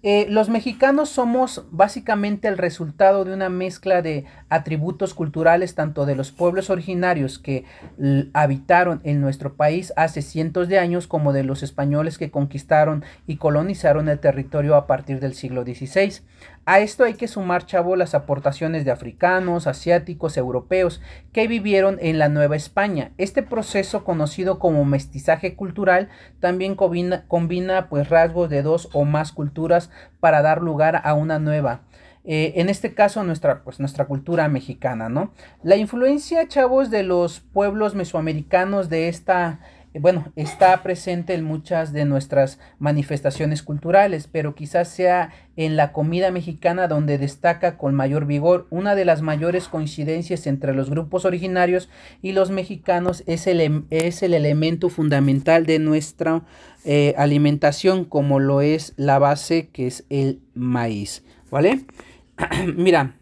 Eh, 0.02 0.28
los 0.30 0.48
mexicanos 0.48 1.10
somos 1.10 1.66
básicamente 1.72 2.48
el 2.48 2.58
resultado 2.58 3.26
de 3.26 3.34
una 3.34 3.50
mezcla 3.50 4.02
de 4.02 4.24
atributos 4.48 5.14
culturales 5.14 5.76
tanto 5.76 6.06
de 6.06 6.16
los 6.16 6.32
pueblos 6.32 6.70
originarios 6.70 7.38
que 7.38 7.66
habitaron 8.34 9.02
en 9.04 9.20
nuestro 9.20 9.56
país 9.56 9.92
hace 9.98 10.22
cientos 10.22 10.70
de 10.70 10.80
años 10.80 11.08
como 11.08 11.34
de 11.34 11.44
los 11.44 11.64
españoles 11.64 12.18
que 12.18 12.32
conquistaron 12.32 13.04
y 13.28 13.36
colonizaron 13.36 14.08
el 14.08 14.20
territorio 14.20 14.76
a 14.76 14.88
partir 14.88 15.20
del 15.20 15.34
siglo 15.34 15.64
XVI. 15.64 16.22
A 16.72 16.82
esto 16.82 17.04
hay 17.04 17.16
que 17.16 17.28
sumar, 17.28 17.66
chavo, 17.66 17.96
las 17.96 18.14
aportaciones 18.14 18.86
de 18.86 18.92
africanos, 18.92 19.66
asiáticos, 19.66 20.38
europeos 20.38 21.02
que 21.34 21.48
vivieron 21.48 21.98
en 22.00 22.20
la 22.20 22.30
Nueva 22.30 22.56
España. 22.56 23.10
Este 23.18 23.42
proceso, 23.42 24.04
conocido 24.04 24.60
como 24.60 24.86
mestizaje 24.86 25.56
cultural, 25.56 26.10
también 26.40 26.76
combina, 26.76 27.26
combina 27.28 27.90
pues, 27.90 28.08
rasgos 28.10 28.52
de 28.52 28.62
dos 28.62 28.88
o 28.94 29.04
más 29.04 29.32
culturas 29.32 29.90
para 30.20 30.44
dar 30.44 30.62
lugar 30.62 31.02
a 31.04 31.16
una 31.16 31.40
nueva. 31.40 31.82
Eh, 32.24 32.54
en 32.58 32.70
este 32.70 32.94
caso 32.94 33.24
nuestra, 33.24 33.64
pues, 33.64 33.80
nuestra 33.80 34.06
cultura 34.06 34.48
mexicana, 34.48 35.10
¿no? 35.10 35.34
La 35.64 35.76
influencia, 35.76 36.48
chavos, 36.48 36.92
de 36.92 37.02
los 37.02 37.40
pueblos 37.40 37.96
mesoamericanos 37.96 38.90
de 38.90 39.08
esta 39.08 39.60
bueno, 39.94 40.32
está 40.36 40.84
presente 40.84 41.34
en 41.34 41.44
muchas 41.44 41.94
de 41.94 42.06
nuestras 42.06 42.60
manifestaciones 42.78 43.64
culturales, 43.64 44.30
pero 44.32 44.54
quizás 44.54 44.88
sea 44.88 45.32
en 45.56 45.78
la 45.78 45.94
comida 45.94 46.30
mexicana 46.30 46.88
donde 46.88 47.18
destaca 47.18 47.76
con 47.76 47.96
mayor 47.96 48.26
vigor. 48.26 48.68
Una 48.70 48.94
de 48.94 49.06
las 49.06 49.24
mayores 49.24 49.68
coincidencias 49.68 50.46
entre 50.46 50.76
los 50.76 50.92
grupos 50.92 51.26
originarios 51.26 51.90
y 52.22 52.34
los 52.34 52.52
mexicanos 52.52 53.24
es 53.26 53.48
el, 53.48 53.62
em, 53.62 53.86
es 53.90 54.22
el 54.22 54.36
elemento 54.36 54.90
fundamental 54.90 55.66
de 55.66 55.80
nuestra 55.80 56.44
eh, 56.86 57.16
alimentación, 57.18 58.06
como 58.06 58.40
lo 58.40 58.62
es 58.62 58.94
la 58.96 59.18
base 59.18 59.70
que 59.70 59.88
es 59.88 60.06
el 60.10 60.40
maíz, 60.54 61.24
¿vale? 61.50 61.86
Mira, 62.76 63.16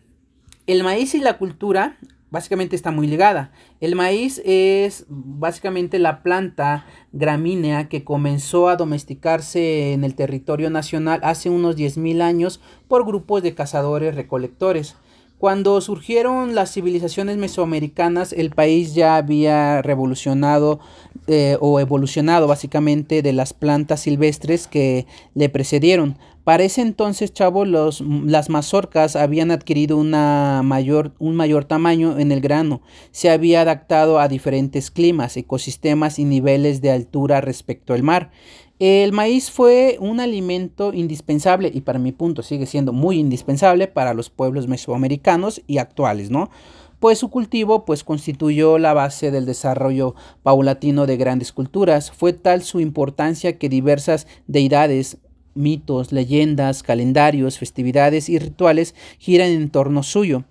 el 0.68 0.84
maíz 0.84 1.16
y 1.16 1.22
la 1.22 1.38
cultura 1.38 1.98
básicamente 2.30 2.76
está 2.76 2.92
muy 2.92 3.08
ligada. 3.08 3.52
El 3.80 3.96
maíz 3.96 4.42
es 4.46 5.06
básicamente 5.08 6.00
la 6.00 6.24
planta 6.24 6.86
gramínea 7.12 7.90
que 7.90 8.04
comenzó 8.04 8.70
a 8.70 8.76
domesticarse 8.76 9.94
en 9.94 10.04
el 10.04 10.16
territorio 10.16 10.70
nacional 10.70 11.20
hace 11.24 11.50
unos 11.50 11.78
10.000 11.78 12.22
años 12.22 12.62
por 12.88 13.06
grupos 13.06 13.44
de 13.44 13.56
cazadores 13.56 14.16
recolectores. 14.16 14.96
Cuando 15.38 15.80
surgieron 15.82 16.56
las 16.56 16.74
civilizaciones 16.74 17.38
mesoamericanas, 17.38 18.34
el 18.34 18.50
país 18.50 18.96
ya 18.96 19.18
había 19.18 19.84
revolucionado 19.84 20.80
eh, 21.28 21.58
o 21.60 21.80
evolucionado 21.80 22.48
básicamente 22.48 23.22
de 23.22 23.34
las 23.34 23.54
plantas 23.54 24.00
silvestres 24.02 24.68
que 24.68 25.06
le 25.34 25.50
precedieron. 25.50 26.18
Para 26.46 26.64
ese 26.64 26.82
entonces, 26.82 27.34
chavo, 27.34 27.66
los, 27.66 28.00
las 28.00 28.50
mazorcas 28.50 29.18
habían 29.18 29.52
adquirido 29.52 29.98
una 29.98 30.62
mayor, 30.64 31.14
un 31.20 31.36
mayor 31.36 31.66
tamaño 31.66 32.18
en 32.20 32.32
el 32.32 32.40
grano. 32.40 32.82
Se 33.12 33.30
había 33.30 33.60
adaptado 33.60 34.20
a 34.20 34.30
diferentes 34.30 34.90
climas, 34.90 35.36
ecosistemas 35.36 36.20
y 36.20 36.24
niveles 36.24 36.80
de 36.80 36.92
altura 36.92 37.42
respecto 37.42 37.94
al 37.94 38.04
mar. 38.04 38.32
El 38.80 39.12
maíz 39.12 39.52
fue 39.52 39.98
un 40.00 40.20
alimento 40.20 40.94
indispensable 40.94 41.72
y 41.74 41.82
para 41.82 42.00
mi 42.00 42.12
punto 42.12 42.44
sigue 42.44 42.68
siendo 42.68 42.94
muy 42.94 43.18
indispensable 43.18 43.88
para 43.88 44.14
los 44.14 44.30
pueblos 44.30 44.68
mesoamericanos 44.68 45.62
y 45.68 45.80
actuales, 45.80 46.30
¿no? 46.30 46.50
Pues 47.00 47.20
su 47.20 47.30
cultivo 47.30 47.86
pues 47.86 48.04
constituyó 48.04 48.80
la 48.80 48.94
base 48.94 49.30
del 49.30 49.46
desarrollo 49.46 50.16
paulatino 50.42 51.06
de 51.06 51.18
grandes 51.18 51.52
culturas. 51.52 52.12
Fue 52.12 52.34
tal 52.34 52.64
su 52.64 52.80
importancia 52.80 53.60
que 53.60 53.70
diversas 53.70 54.26
deidades 54.48 55.20
mitos, 55.58 56.12
leyendas, 56.12 56.84
calendarios, 56.84 57.58
festividades 57.58 58.30
y 58.30 58.40
rituales 58.40 58.96
giran 59.18 59.50
en 59.50 59.70
torno 59.70 60.04
suyo. 60.04 60.44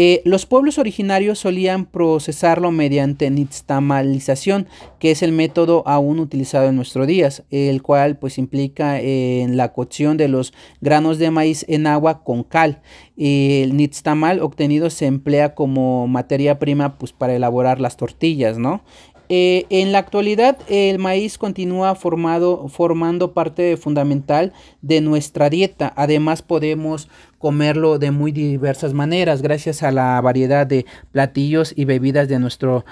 Eh, 0.00 0.22
los 0.24 0.46
pueblos 0.46 0.78
originarios 0.78 1.40
solían 1.40 1.84
procesarlo 1.84 2.70
mediante 2.70 3.28
nixtamalización, 3.30 4.68
que 5.00 5.10
es 5.10 5.24
el 5.24 5.32
método 5.32 5.82
aún 5.88 6.20
utilizado 6.20 6.68
en 6.68 6.76
nuestros 6.76 7.08
días, 7.08 7.42
el 7.50 7.82
cual 7.82 8.16
pues 8.16 8.38
implica 8.38 9.00
en 9.00 9.56
la 9.56 9.72
cocción 9.72 10.16
de 10.16 10.28
los 10.28 10.54
granos 10.80 11.18
de 11.18 11.32
maíz 11.32 11.64
en 11.66 11.88
agua 11.88 12.22
con 12.22 12.44
cal. 12.44 12.80
El 13.16 13.76
nixtamal 13.76 14.40
obtenido 14.40 14.88
se 14.88 15.06
emplea 15.06 15.56
como 15.56 16.06
materia 16.06 16.60
prima 16.60 16.96
pues 16.96 17.12
para 17.12 17.34
elaborar 17.34 17.80
las 17.80 17.96
tortillas, 17.96 18.56
¿no? 18.56 18.84
Eh, 19.28 19.66
en 19.68 19.92
la 19.92 19.98
actualidad, 19.98 20.58
el 20.68 20.98
maíz 20.98 21.36
continúa 21.36 21.94
formado, 21.94 22.68
formando 22.68 23.32
parte 23.32 23.76
fundamental 23.76 24.52
de 24.80 25.00
nuestra 25.00 25.50
dieta. 25.50 25.92
Además, 25.96 26.42
podemos 26.42 27.08
comerlo 27.38 27.98
de 27.98 28.10
muy 28.10 28.32
diversas 28.32 28.94
maneras 28.94 29.42
gracias 29.42 29.82
a 29.82 29.92
la 29.92 30.20
variedad 30.20 30.66
de 30.66 30.86
platillos 31.12 31.72
y 31.76 31.84
bebidas 31.84 32.28
de 32.28 32.38
nuestro 32.38 32.84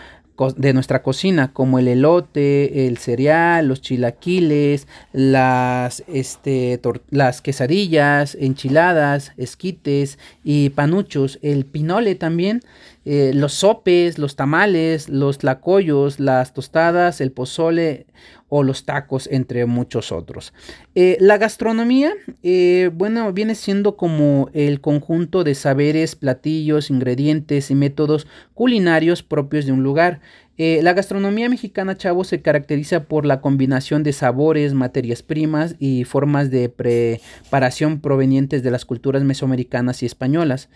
de 0.57 0.73
nuestra 0.73 1.03
cocina, 1.03 1.53
como 1.53 1.79
el 1.79 1.89
elote, 1.89 2.87
el 2.87 2.99
cereal, 2.99 3.67
los 3.69 3.81
chilaquiles, 3.81 4.87
las, 5.13 6.05
este, 6.09 6.81
las 7.11 7.43
quesadillas, 7.43 8.37
enchiladas, 8.39 9.33
esquites 9.37 10.19
y 10.45 10.71
panuchos, 10.71 11.39
el 11.43 11.65
pinole 11.65 12.15
también, 12.15 12.63
eh, 13.05 13.33
los 13.35 13.53
sopes, 13.53 14.19
los 14.19 14.35
tamales, 14.35 15.09
los 15.09 15.39
tlacoyos, 15.39 16.19
las 16.19 16.53
tostadas, 16.53 17.21
el 17.21 17.31
pozole 17.31 18.07
o 18.49 18.63
los 18.63 18.85
tacos, 18.85 19.29
entre 19.31 19.67
muchos 19.67 20.13
otros. 20.13 20.53
Eh, 20.95 21.17
la 21.21 21.39
gastronomía, 21.39 22.13
eh, 22.43 22.91
bueno, 22.95 23.33
viene 23.33 23.55
siendo 23.55 23.97
como 23.97 24.51
el 24.53 24.81
conjunto 24.81 25.45
de 25.45 25.55
saberes, 25.55 26.15
platillos, 26.17 26.91
ingredientes 26.91 27.71
y 27.71 27.75
métodos 27.75 28.27
culinarios 28.55 29.23
propios 29.23 29.67
de 29.67 29.73
un 29.73 29.83
lugar. 29.83 30.21
la 30.59 30.95
gastronomía 30.95 31.51
mexicana, 31.51 31.99
chavo, 31.99 32.25
se 32.25 32.41
caracteriza 32.41 33.05
por 33.05 33.27
la 33.27 33.43
combinación 33.43 34.03
de 34.03 34.15
sabores, 34.15 34.73
materias 34.73 35.23
primas 35.23 35.77
y 35.79 36.05
formas 36.05 36.51
de 36.51 36.71
preparación 36.71 38.01
provenientes 38.01 38.63
de 38.63 38.71
las 38.71 38.87
culturas 38.87 39.23
mesoamericanas 39.23 40.03
y 40.03 40.07
españolas. 40.07 40.71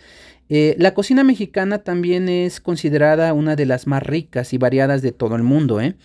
Eh, 0.53 0.75
la 0.77 0.93
cocina 0.93 1.23
mexicana 1.23 1.77
también 1.77 2.27
es 2.27 2.59
considerada 2.59 3.31
una 3.31 3.55
de 3.55 3.65
las 3.65 3.87
más 3.87 4.03
ricas 4.03 4.51
y 4.51 4.57
variadas 4.57 5.01
de 5.01 5.13
todo 5.13 5.37
el 5.37 5.43
mundo. 5.43 5.79
¿eh? 5.79 5.95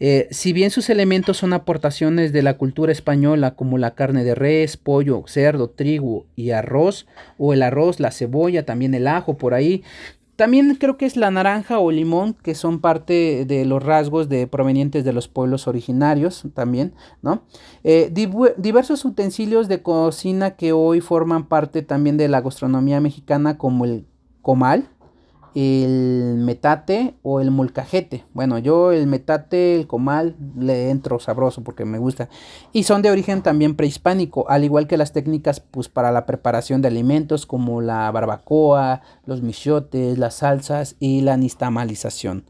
Eh, 0.00 0.26
si 0.30 0.54
bien 0.54 0.70
sus 0.70 0.88
elementos 0.88 1.36
son 1.36 1.52
aportaciones 1.52 2.32
de 2.32 2.42
la 2.42 2.56
cultura 2.56 2.92
española 2.92 3.56
como 3.56 3.76
la 3.76 3.94
carne 3.94 4.24
de 4.24 4.34
res, 4.34 4.78
pollo, 4.78 5.24
cerdo, 5.26 5.68
trigo 5.68 6.24
y 6.34 6.52
arroz, 6.52 7.06
o 7.36 7.52
el 7.52 7.62
arroz, 7.62 8.00
la 8.00 8.10
cebolla, 8.10 8.64
también 8.64 8.94
el 8.94 9.06
ajo 9.06 9.36
por 9.36 9.52
ahí, 9.52 9.82
también 10.40 10.74
creo 10.76 10.96
que 10.96 11.04
es 11.04 11.18
la 11.18 11.30
naranja 11.30 11.80
o 11.80 11.90
limón, 11.90 12.32
que 12.32 12.54
son 12.54 12.80
parte 12.80 13.44
de 13.44 13.66
los 13.66 13.82
rasgos 13.82 14.30
de, 14.30 14.46
provenientes 14.46 15.04
de 15.04 15.12
los 15.12 15.28
pueblos 15.28 15.68
originarios 15.68 16.44
también, 16.54 16.94
¿no? 17.20 17.42
Eh, 17.84 18.10
diversos 18.56 19.04
utensilios 19.04 19.68
de 19.68 19.82
cocina 19.82 20.52
que 20.52 20.72
hoy 20.72 21.02
forman 21.02 21.46
parte 21.46 21.82
también 21.82 22.16
de 22.16 22.28
la 22.28 22.40
gastronomía 22.40 23.02
mexicana, 23.02 23.58
como 23.58 23.84
el 23.84 24.06
comal, 24.40 24.88
el 25.54 26.36
metate 26.38 27.14
o 27.22 27.40
el 27.40 27.50
molcajete. 27.50 28.24
Bueno, 28.32 28.58
yo 28.58 28.92
el 28.92 29.06
metate, 29.06 29.74
el 29.74 29.86
comal, 29.86 30.36
le 30.56 30.90
entro 30.90 31.18
sabroso 31.18 31.62
porque 31.62 31.84
me 31.84 31.98
gusta. 31.98 32.28
Y 32.72 32.84
son 32.84 33.02
de 33.02 33.10
origen 33.10 33.42
también 33.42 33.76
prehispánico, 33.76 34.48
al 34.48 34.64
igual 34.64 34.86
que 34.86 34.96
las 34.96 35.12
técnicas 35.12 35.60
pues, 35.60 35.88
para 35.88 36.12
la 36.12 36.26
preparación 36.26 36.82
de 36.82 36.88
alimentos 36.88 37.46
como 37.46 37.80
la 37.80 38.10
barbacoa, 38.10 39.02
los 39.26 39.42
michotes, 39.42 40.18
las 40.18 40.34
salsas 40.34 40.96
y 41.00 41.22
la 41.22 41.36
nistamalización. 41.36 42.44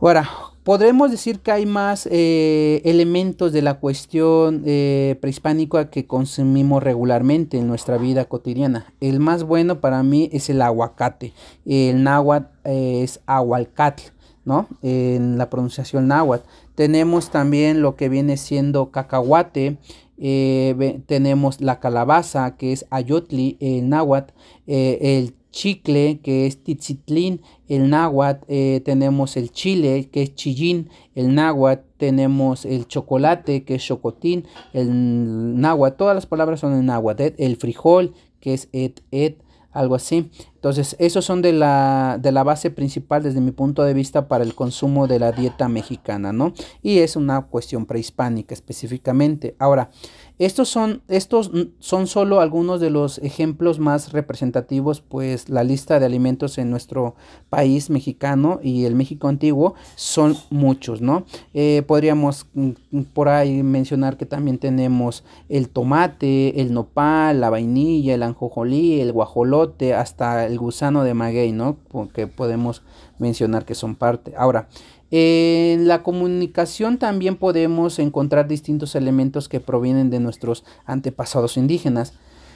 Ahora, 0.00 0.28
podremos 0.66 1.12
decir 1.12 1.38
que 1.38 1.52
hay 1.52 1.64
más 1.64 2.08
eh, 2.10 2.82
elementos 2.84 3.52
de 3.52 3.62
la 3.62 3.74
cuestión 3.74 4.64
eh, 4.66 5.16
prehispánica 5.20 5.90
que 5.90 6.08
consumimos 6.08 6.82
regularmente 6.82 7.56
en 7.56 7.68
nuestra 7.68 7.98
vida 7.98 8.24
cotidiana. 8.24 8.92
El 9.00 9.20
más 9.20 9.44
bueno 9.44 9.80
para 9.80 10.02
mí 10.02 10.28
es 10.32 10.50
el 10.50 10.60
aguacate. 10.60 11.32
El 11.64 12.02
náhuatl 12.02 12.48
es 12.64 13.20
agualcatl, 13.26 14.02
¿no? 14.44 14.66
En 14.82 15.38
la 15.38 15.50
pronunciación 15.50 16.08
náhuatl. 16.08 16.48
Tenemos 16.74 17.30
también 17.30 17.80
lo 17.80 17.94
que 17.94 18.08
viene 18.08 18.36
siendo 18.36 18.90
cacahuate. 18.90 19.76
Eh, 20.18 21.00
tenemos 21.06 21.60
la 21.60 21.78
calabaza 21.78 22.56
que 22.56 22.72
es 22.72 22.86
ayotli, 22.90 23.56
el 23.60 23.88
náhuatl, 23.88 24.32
el 24.66 25.32
chicle, 25.56 26.20
que 26.22 26.46
es 26.46 26.62
titzitlín, 26.62 27.40
el 27.66 27.88
náhuatl, 27.88 28.44
eh, 28.46 28.82
tenemos 28.84 29.38
el 29.38 29.50
chile, 29.50 30.10
que 30.12 30.22
es 30.22 30.34
chillín, 30.34 30.90
el 31.14 31.34
náhuatl, 31.34 31.82
tenemos 31.96 32.66
el 32.66 32.86
chocolate, 32.86 33.64
que 33.64 33.76
es 33.76 33.82
chocotín, 33.82 34.44
el 34.74 35.58
náhuatl, 35.58 35.96
todas 35.96 36.14
las 36.14 36.26
palabras 36.26 36.60
son 36.60 36.74
en 36.74 36.84
náhuatl, 36.84 37.34
el 37.38 37.56
frijol, 37.56 38.12
que 38.38 38.52
es 38.52 38.68
et, 38.72 39.00
et, 39.10 39.42
algo 39.72 39.94
así. 39.94 40.30
Entonces, 40.54 40.94
esos 40.98 41.24
son 41.24 41.42
de 41.42 41.52
la, 41.52 42.18
de 42.20 42.32
la 42.32 42.42
base 42.42 42.70
principal 42.70 43.22
desde 43.22 43.40
mi 43.40 43.50
punto 43.50 43.82
de 43.82 43.94
vista 43.94 44.28
para 44.28 44.44
el 44.44 44.54
consumo 44.54 45.06
de 45.06 45.18
la 45.18 45.32
dieta 45.32 45.68
mexicana, 45.68 46.32
¿no? 46.32 46.52
Y 46.82 46.98
es 46.98 47.16
una 47.16 47.42
cuestión 47.42 47.86
prehispánica 47.86 48.54
específicamente. 48.54 49.54
Ahora, 49.58 49.90
estos 50.38 50.68
son, 50.68 51.02
estos 51.08 51.50
son 51.78 52.06
solo 52.06 52.40
algunos 52.40 52.80
de 52.80 52.90
los 52.90 53.18
ejemplos 53.18 53.78
más 53.78 54.12
representativos, 54.12 55.00
pues 55.00 55.48
la 55.48 55.64
lista 55.64 55.98
de 55.98 56.06
alimentos 56.06 56.58
en 56.58 56.70
nuestro 56.70 57.14
país 57.48 57.88
mexicano 57.88 58.60
y 58.62 58.84
el 58.84 58.94
México 58.94 59.28
antiguo 59.28 59.74
son 59.94 60.36
muchos, 60.50 61.00
¿no? 61.00 61.24
Eh, 61.54 61.82
podríamos 61.86 62.46
mm, 62.52 62.70
por 63.14 63.30
ahí 63.30 63.62
mencionar 63.62 64.18
que 64.18 64.26
también 64.26 64.58
tenemos 64.58 65.24
el 65.48 65.70
tomate, 65.70 66.60
el 66.60 66.74
nopal, 66.74 67.40
la 67.40 67.48
vainilla, 67.48 68.14
el 68.14 68.22
anjojolí, 68.22 69.00
el 69.00 69.12
guajolote, 69.12 69.94
hasta 69.94 70.46
el 70.46 70.58
gusano 70.58 71.02
de 71.02 71.14
maguey, 71.14 71.52
¿no? 71.52 71.76
Porque 71.88 72.26
podemos 72.26 72.82
mencionar 73.18 73.64
que 73.64 73.74
son 73.74 73.94
parte. 73.94 74.34
Ahora, 74.36 74.68
en 75.10 75.86
la 75.86 76.02
comunicación 76.02 76.98
también 76.98 77.36
podemos 77.36 77.98
encontrar 77.98 78.48
distintos 78.48 78.94
elementos 78.94 79.48
que 79.48 79.60
provienen 79.60 80.10
de 80.10 80.20
nuestros 80.20 80.64
antepasados 80.84 81.56
indígenas. 81.56 82.14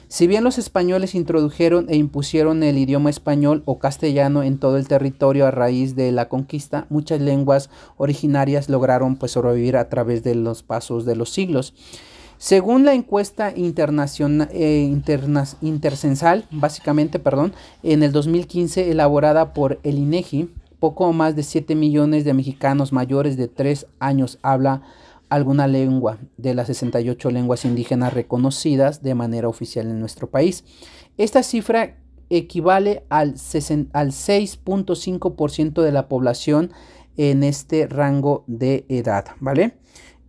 Si 0.09 0.27
bien 0.27 0.43
los 0.43 0.57
españoles 0.57 1.15
introdujeron 1.15 1.85
e 1.87 1.95
impusieron 1.95 2.63
el 2.63 2.77
idioma 2.77 3.09
español 3.09 3.63
o 3.63 3.79
castellano 3.79 4.43
en 4.43 4.57
todo 4.57 4.75
el 4.75 4.89
territorio 4.89 5.47
a 5.47 5.51
raíz 5.51 5.95
de 5.95 6.11
la 6.11 6.27
conquista, 6.27 6.85
muchas 6.89 7.21
lenguas 7.21 7.69
originarias 7.95 8.67
lograron 8.67 9.15
pues, 9.15 9.31
sobrevivir 9.31 9.77
a 9.77 9.87
través 9.87 10.21
de 10.21 10.35
los 10.35 10.63
pasos 10.63 11.05
de 11.05 11.15
los 11.15 11.29
siglos. 11.29 11.73
Según 12.37 12.83
la 12.83 12.93
encuesta 12.93 13.53
internacional, 13.55 14.49
eh, 14.51 14.93
intercensal, 15.61 16.45
básicamente, 16.51 17.19
perdón, 17.19 17.53
en 17.81 18.03
el 18.03 18.11
2015 18.11 18.91
elaborada 18.91 19.53
por 19.53 19.79
el 19.83 19.97
INEGI, 19.97 20.49
poco 20.81 21.13
más 21.13 21.35
de 21.35 21.43
7 21.43 21.75
millones 21.75 22.25
de 22.25 22.33
mexicanos 22.33 22.91
mayores 22.91 23.37
de 23.37 23.47
3 23.47 23.85
años 23.99 24.39
habla 24.41 24.81
alguna 25.29 25.67
lengua 25.67 26.17
de 26.37 26.55
las 26.55 26.67
68 26.67 27.29
lenguas 27.29 27.65
indígenas 27.65 28.13
reconocidas 28.13 29.03
de 29.03 29.13
manera 29.15 29.47
oficial 29.47 29.85
en 29.85 29.99
nuestro 29.99 30.29
país. 30.29 30.65
Esta 31.17 31.43
cifra 31.43 31.97
equivale 32.31 33.05
al, 33.09 33.35
al 33.93 34.11
6.5% 34.11 35.81
de 35.83 35.91
la 35.91 36.09
población 36.09 36.71
en 37.15 37.43
este 37.43 37.85
rango 37.85 38.43
de 38.47 38.85
edad, 38.89 39.25
¿vale? 39.39 39.77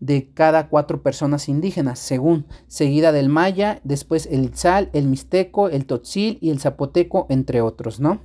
de 0.00 0.30
cada 0.34 0.68
cuatro 0.68 1.02
personas 1.02 1.48
indígenas, 1.48 1.98
según, 1.98 2.46
seguida 2.66 3.12
del 3.12 3.28
maya, 3.28 3.80
después 3.84 4.26
el 4.26 4.44
itzal, 4.44 4.90
el 4.92 5.06
mixteco, 5.06 5.68
el 5.68 5.86
totzil 5.86 6.38
y 6.40 6.50
el 6.50 6.60
zapoteco, 6.60 7.26
entre 7.30 7.60
otros, 7.62 8.00
¿no? 8.00 8.20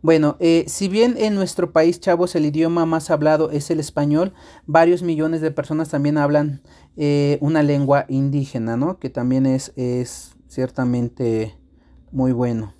Bueno, 0.00 0.36
eh, 0.38 0.64
si 0.68 0.88
bien 0.88 1.16
en 1.18 1.34
nuestro 1.34 1.72
país, 1.72 1.98
chavos, 1.98 2.34
el 2.34 2.44
idioma 2.44 2.84
más 2.84 3.10
hablado 3.10 3.50
es 3.50 3.70
el 3.70 3.80
español, 3.80 4.34
varios 4.66 5.02
millones 5.02 5.40
de 5.40 5.50
personas 5.50 5.88
también 5.88 6.18
hablan 6.18 6.60
eh, 6.96 7.38
una 7.40 7.62
lengua 7.62 8.04
indígena, 8.10 8.76
¿no? 8.76 8.98
Que 8.98 9.08
también 9.08 9.46
es, 9.46 9.72
es 9.76 10.36
ciertamente 10.46 11.56
muy 12.12 12.32
bueno. 12.32 12.74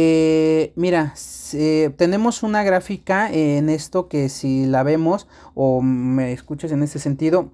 Eh, 0.00 0.72
mira, 0.76 1.12
tenemos 1.96 2.44
una 2.44 2.62
gráfica 2.62 3.32
en 3.32 3.68
esto 3.68 4.06
que 4.06 4.28
si 4.28 4.64
la 4.64 4.84
vemos 4.84 5.26
o 5.54 5.82
me 5.82 6.32
escuchas 6.32 6.70
en 6.70 6.84
ese 6.84 7.00
sentido, 7.00 7.50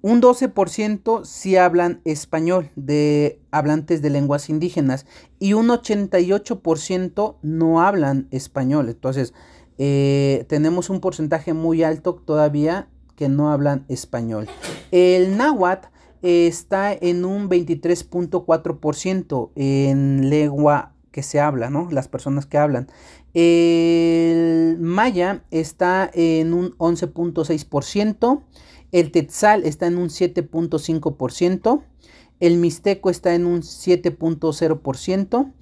un 0.00 0.22
12% 0.22 1.26
sí 1.26 1.58
hablan 1.58 2.00
español 2.06 2.70
de 2.76 3.42
hablantes 3.50 4.00
de 4.00 4.08
lenguas 4.08 4.48
indígenas 4.48 5.04
y 5.38 5.52
un 5.52 5.68
88% 5.68 7.36
no 7.42 7.82
hablan 7.82 8.26
español. 8.30 8.88
Entonces, 8.88 9.34
eh, 9.76 10.46
tenemos 10.48 10.88
un 10.88 11.00
porcentaje 11.00 11.52
muy 11.52 11.82
alto 11.82 12.14
todavía 12.14 12.88
que 13.16 13.28
no 13.28 13.52
hablan 13.52 13.84
español. 13.90 14.48
El 14.90 15.36
náhuatl 15.36 15.88
está 16.22 16.94
en 16.94 17.26
un 17.26 17.50
23.4% 17.50 19.50
en 19.56 20.30
lengua 20.30 20.93
que 21.14 21.22
se 21.22 21.38
habla, 21.38 21.70
¿no? 21.70 21.88
Las 21.92 22.08
personas 22.08 22.44
que 22.44 22.58
hablan. 22.58 22.88
El 23.34 24.78
maya 24.80 25.44
está 25.52 26.10
en 26.12 26.52
un 26.52 26.72
11.6%. 26.78 28.42
El 28.90 29.12
Tetzal 29.12 29.64
está 29.64 29.86
en 29.86 29.96
un 29.98 30.08
7.5%. 30.08 31.84
El 32.40 32.56
Mixteco 32.56 33.10
está 33.10 33.32
en 33.36 33.46
un 33.46 33.60
7.0%. 33.60 35.52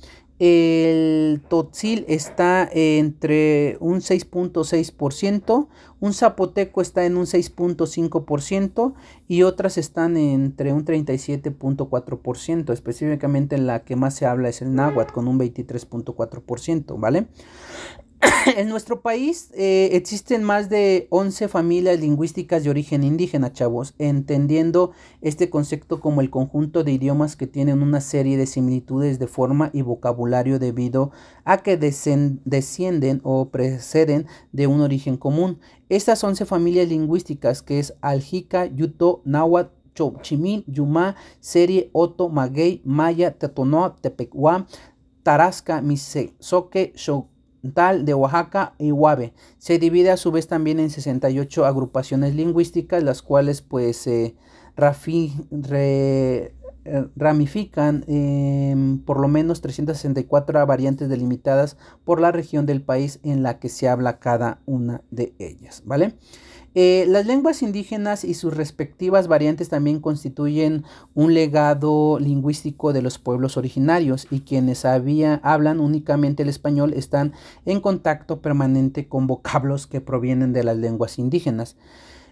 El 0.45 1.41
Totzil 1.49 2.05
está 2.09 2.69
entre 2.73 3.77
un 3.79 4.01
6.6%, 4.01 5.69
un 6.01 6.15
Zapoteco 6.15 6.83
está 6.83 7.07
en 7.07 7.17
un 7.17 7.27
6.5% 7.27 8.93
y 9.29 9.45
otras 9.45 9.79
están 9.79 10.17
entre 10.17 10.73
un 10.73 10.85
37.4%. 10.85 12.73
Específicamente 12.73 13.57
la 13.57 13.85
que 13.85 13.95
más 13.95 14.17
se 14.17 14.27
habla 14.27 14.49
es 14.49 14.63
el 14.63 14.75
Náhuatl 14.75 15.13
con 15.13 15.29
un 15.29 15.39
23.4%, 15.39 16.99
¿vale? 16.99 17.29
en 18.57 18.69
nuestro 18.69 19.01
país 19.01 19.51
eh, 19.55 19.91
existen 19.93 20.45
más 20.45 20.69
de 20.69 21.07
11 21.11 21.49
familias 21.49 21.99
lingüísticas 21.99 22.63
de 22.63 22.71
origen 22.71 23.03
indígena, 23.03 23.53
chavos, 23.53 23.95
entendiendo 23.99 24.93
este 25.21 25.51
concepto 25.51 26.01
como 26.01 26.21
el 26.21 26.31
conjunto 26.31 26.85
de 26.85 26.93
idiomas 26.93 27.37
que 27.37 27.47
tienen 27.47 27.83
una 27.83 28.01
serie 28.01 28.37
de 28.37 28.47
similitudes 28.47 29.19
de 29.19 29.27
forma 29.27 29.71
y 29.73 29.83
vocabulario 29.83 30.59
debido 30.59 31.11
a 31.45 31.59
que 31.59 31.77
descienden 31.77 33.21
o 33.25 33.49
preceden 33.49 34.27
de 34.53 34.67
un 34.67 34.81
origen 34.81 35.17
común. 35.17 35.59
Estas 35.89 36.23
11 36.23 36.45
familias 36.47 36.89
lingüísticas 36.89 37.63
que 37.63 37.79
es 37.81 37.95
Aljica, 38.01 38.67
Yuto, 38.67 39.23
Náhuatl, 39.25 39.75
Chochimín, 39.95 40.65
Yumá, 40.67 41.17
Serie, 41.41 41.91
Oto, 41.93 42.29
Maguey, 42.29 42.81
Maya, 42.85 43.33
Tetonoa, 43.33 43.97
Tepecuá, 44.01 44.67
Tarasca, 45.23 45.83
Misesoque, 45.83 46.93
Xo 46.97 47.29
tal 47.32 47.32
de 47.63 48.15
Oaxaca 48.15 48.75
y 48.79 48.93
Huave. 48.93 49.33
Se 49.59 49.79
divide 49.79 50.11
a 50.11 50.17
su 50.17 50.33
vez 50.33 50.49
también 50.49 50.81
en 50.81 50.91
68 50.91 51.65
agrupaciones 51.65 52.35
lingüísticas, 52.35 53.03
las 53.03 53.23
cuales 53.23 53.63
pues 53.63 53.97
se 53.97 54.35
eh, 56.85 57.07
ramifican 57.15 58.05
en 58.09 58.99
por 59.05 59.21
lo 59.21 59.29
menos 59.29 59.61
364 59.61 60.67
variantes 60.67 61.09
delimitadas 61.09 61.77
por 62.05 62.21
la 62.21 62.33
región 62.33 62.67
del 62.67 62.83
país 62.83 63.21
en 63.23 63.45
la 63.45 63.61
que 63.61 63.69
se 63.69 63.89
habla 63.89 64.19
cada 64.19 64.61
una 64.67 65.03
de 65.13 65.33
ellas, 65.39 65.83
¿vale? 65.87 66.17
Eh, 66.75 67.05
las 67.09 67.27
lenguas 67.27 67.63
indígenas 67.63 68.25
y 68.25 68.35
sus 68.35 68.57
respectivas 68.57 69.29
variantes 69.29 69.69
también 69.69 70.01
constituyen 70.01 70.85
un 71.15 71.35
legado 71.35 72.19
lingüístico 72.19 72.93
de 72.93 73.03
los 73.03 73.19
pueblos 73.19 73.57
originarios 73.57 74.27
y 74.31 74.41
quienes 74.41 74.85
hablan 74.85 75.81
únicamente 75.81 76.43
el 76.43 76.49
español 76.49 76.95
están 76.95 77.33
en 77.67 77.81
contacto 77.81 78.41
permanente 78.41 79.07
con 79.07 79.27
vocablos 79.27 79.87
que 79.87 80.01
provienen 80.01 80.53
de 80.53 80.65
las 80.65 80.79
lenguas 80.79 81.19
indígenas. 81.19 81.77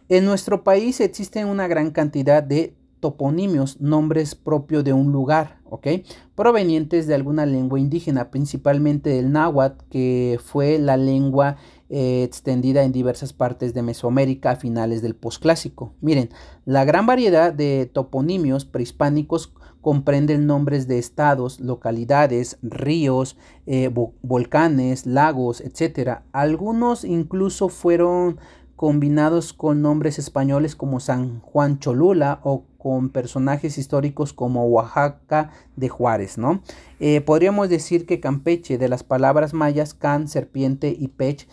En 0.09 0.24
nuestro 0.24 0.64
país 0.64 1.00
existen 1.00 1.46
una 1.46 1.68
gran 1.68 1.90
cantidad 1.90 2.42
de 2.42 2.74
toponimios, 3.00 3.81
nombres 3.81 4.35
propios 4.35 4.85
de 4.85 4.92
un 4.92 5.11
lugar, 5.11 5.59
¿ok? 5.64 5.87
Provenientes 6.35 7.07
de 7.07 7.14
alguna 7.14 7.46
lengua 7.46 7.81
indígena, 7.81 8.31
principalmente 8.31 9.11
del 9.11 9.33
náhuatl, 9.33 9.85
que 9.90 10.38
fue 10.42 10.79
la 10.79 10.96
lengua 10.96 11.57
eh, 11.90 12.22
extendida 12.22 12.85
en 12.85 12.92
diversas 12.92 13.33
partes 13.33 13.74
de 13.74 13.83
Mesoamérica 13.83 14.53
a 14.53 14.57
finales 14.57 15.03
del 15.03 15.16
posclásico. 15.16 15.92
Miren, 16.00 16.31
la 16.64 16.85
gran 16.85 17.05
variedad 17.05 17.53
de 17.53 17.90
toponimios 17.92 18.64
prehispánicos 18.64 19.53
comprenden 19.81 20.46
nombres 20.46 20.87
de 20.87 20.98
estados, 20.98 21.59
localidades, 21.59 22.59
ríos, 22.62 23.37
eh, 23.66 23.90
volcanes, 24.22 25.05
lagos, 25.05 25.61
etc. 25.61 26.20
Algunos 26.33 27.05
incluso 27.05 27.68
fueron 27.68 28.38
combinados 28.76 29.53
con 29.53 29.83
nombres 29.83 30.18
españoles 30.18 30.74
como 30.74 31.00
San 31.00 31.40
Juan 31.40 31.81
Cholula 31.81 32.40
o 32.44 32.64
con 32.79 33.11
personajes 33.11 33.76
históricos 33.76 34.33
como 34.33 34.64
Oaxaca 34.64 35.50
de 35.76 35.90
Juárez, 35.90 36.38
¿no? 36.38 36.62
Eh, 36.98 37.20
podríamos 37.20 37.68
decir 37.68 38.07
que 38.07 38.20
Campeche, 38.20 38.79
de 38.79 38.88
las 38.88 39.05
palabras 39.05 39.53
mayas 39.53 39.92
can, 39.92 40.29
serpiente 40.29 40.96
y 40.98 41.09
pech, 41.09 41.46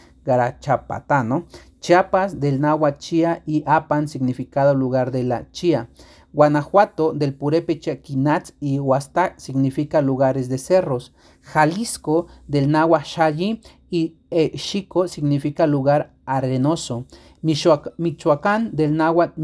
¿no? 1.23 1.45
Chiapas, 1.79 2.39
del 2.39 2.59
náhuatl 2.59 3.41
y 3.45 3.63
apan, 3.65 4.07
significado 4.07 4.75
lugar 4.75 5.11
de 5.11 5.23
la 5.23 5.49
chía. 5.51 5.89
Guanajuato, 6.33 7.13
del 7.13 7.33
purépecha 7.33 8.01
quinatz 8.01 8.53
y 8.59 8.79
huastá, 8.79 9.33
significa 9.37 10.01
lugares 10.01 10.49
de 10.49 10.57
cerros. 10.57 11.13
Jalisco, 11.41 12.27
del 12.47 12.69
náhuatl 12.69 13.59
y 13.89 14.17
eh, 14.29 14.57
significa 15.07 15.65
lugar 15.65 16.13
arenoso. 16.25 17.05
Michoacán, 17.41 18.75
del 18.75 18.97
náhuatl 18.97 19.41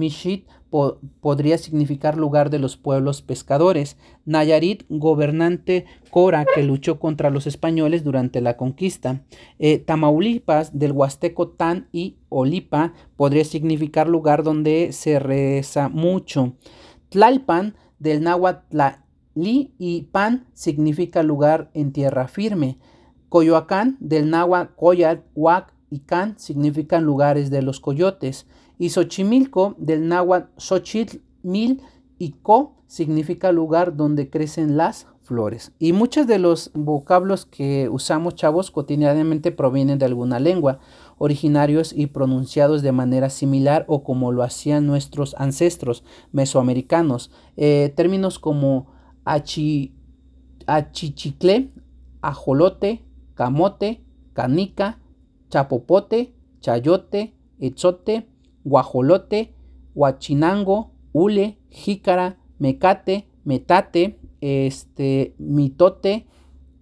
podría 1.20 1.60
significar 1.60 2.18
lugar 2.18 2.50
de 2.50 2.58
los 2.58 2.78
pueblos 2.78 3.22
pescadores. 3.22 3.96
Nayarit, 4.26 4.86
gobernante 4.90 5.86
Cora 6.10 6.46
que 6.46 6.64
luchó 6.64 7.00
contra 7.00 7.30
los 7.30 7.46
españoles 7.46 8.04
durante 8.04 8.42
la 8.42 8.58
conquista. 8.58 9.22
Eh, 9.60 9.78
Tamaulipas, 9.78 10.78
del 10.78 10.92
huasteco 10.92 11.50
Tan 11.50 11.90
y 11.92 12.18
Olipa, 12.30 12.94
podría 13.16 13.46
significar 13.46 14.08
lugar 14.08 14.42
donde 14.44 14.94
se 14.94 15.20
reza 15.20 15.90
mucho. 15.90 16.54
Tlalpan, 17.10 17.76
del 18.00 18.24
náhuatl 18.24 18.78
Li 19.36 19.74
y 19.78 20.04
Pan, 20.12 20.48
significa 20.54 21.22
lugar 21.22 21.70
en 21.76 21.92
tierra 21.92 22.28
firme. 22.28 22.80
Coyoacán, 23.30 23.98
del 24.00 24.32
náhuatl 24.32 24.74
Coyat, 24.76 25.22
Huac 25.36 25.74
y 25.92 26.00
Can, 26.00 26.40
significan 26.40 27.04
lugares 27.04 27.52
de 27.52 27.62
los 27.62 27.80
coyotes 27.80 28.48
y 28.80 28.90
Xochimilco 28.90 29.76
del 29.78 30.08
náhuatl 30.08 30.50
Xochitl-mil 30.58 31.82
y 32.18 32.32
Co 32.42 32.76
significa 32.88 33.52
lugar 33.52 33.96
donde 33.96 34.30
crecen 34.30 34.78
las 34.78 35.08
flores. 35.24 35.72
Y 35.80 35.94
muchos 35.94 36.28
de 36.28 36.38
los 36.38 36.72
vocablos 36.74 37.46
que 37.46 37.90
usamos, 37.90 38.36
chavos, 38.36 38.72
cotidianamente 38.72 39.52
provienen 39.52 39.98
de 39.98 40.06
alguna 40.06 40.40
lengua, 40.40 40.80
originarios 41.18 41.94
y 41.94 42.08
pronunciados 42.08 42.82
de 42.82 42.92
manera 42.92 43.30
similar 43.30 43.86
o 43.88 44.04
como 44.04 44.32
lo 44.32 44.44
hacían 44.44 44.86
nuestros 44.86 45.36
ancestros 45.38 46.04
mesoamericanos. 46.32 47.32
Eh, 47.56 47.94
términos 47.96 48.38
como 48.38 48.88
achi, 49.24 49.96
achichicle, 50.68 51.72
ajolote, 52.22 53.04
camote, 53.34 54.04
canica, 54.34 55.00
chapopote, 55.50 56.34
chayote, 56.60 57.34
etzote, 57.60 58.28
guajolote, 58.66 59.54
huachinango, 59.96 60.92
hule, 61.14 61.58
jícara, 61.70 62.38
mecate, 62.60 63.28
metate, 63.46 64.20
este, 64.42 65.34
mitote, 65.38 66.26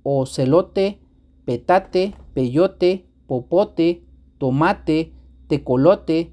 ocelote, 0.03 0.99
petate, 1.45 2.13
peyote, 2.33 3.05
popote, 3.27 4.03
tomate, 4.37 5.13
tecolote, 5.47 6.31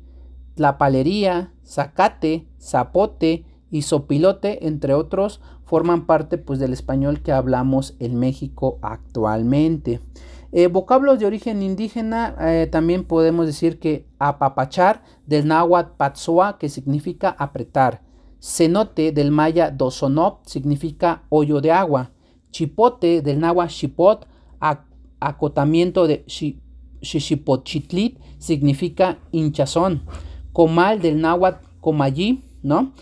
tlapalería, 0.54 1.52
zacate, 1.64 2.46
zapote 2.58 3.44
y 3.70 3.83
sopilote, 3.83 4.66
entre 4.66 4.94
otros, 4.94 5.40
forman 5.64 6.07
parte 6.07 6.38
pues, 6.38 6.59
del 6.59 6.72
español 6.72 7.20
que 7.20 7.33
hablamos 7.33 7.94
en 7.98 8.18
México 8.18 8.78
actualmente. 8.83 10.00
Eh, 10.50 10.68
vocablos 10.68 11.18
de 11.18 11.26
origen 11.26 11.62
indígena, 11.62 12.35
eh, 12.40 12.66
también 12.70 13.04
podemos 13.04 13.44
decir 13.44 13.78
que 13.78 14.07
apapachar 14.18 15.02
del 15.26 15.46
náhuatl 15.46 15.92
patsoa, 15.96 16.59
que 16.59 16.70
significa 16.70 17.28
apretar. 17.28 18.02
Cenote 18.40 19.12
del 19.12 19.31
maya 19.31 19.70
dosonop, 19.70 20.46
significa 20.46 21.24
hoyo 21.28 21.61
de 21.61 21.72
agua. 21.72 22.12
Chipote 22.50 23.20
del 23.20 23.40
náhuatl 23.40 23.72
chipot, 23.74 24.26
acotamiento 25.20 26.07
de 26.07 26.24
xixipochitlit, 27.02 28.18
significa 28.38 29.18
hinchazón. 29.33 30.02
Comal 30.54 31.02
del 31.02 31.20
náhuatl 31.20 31.62
comayí, 31.81 32.42
¿no? 32.62 32.92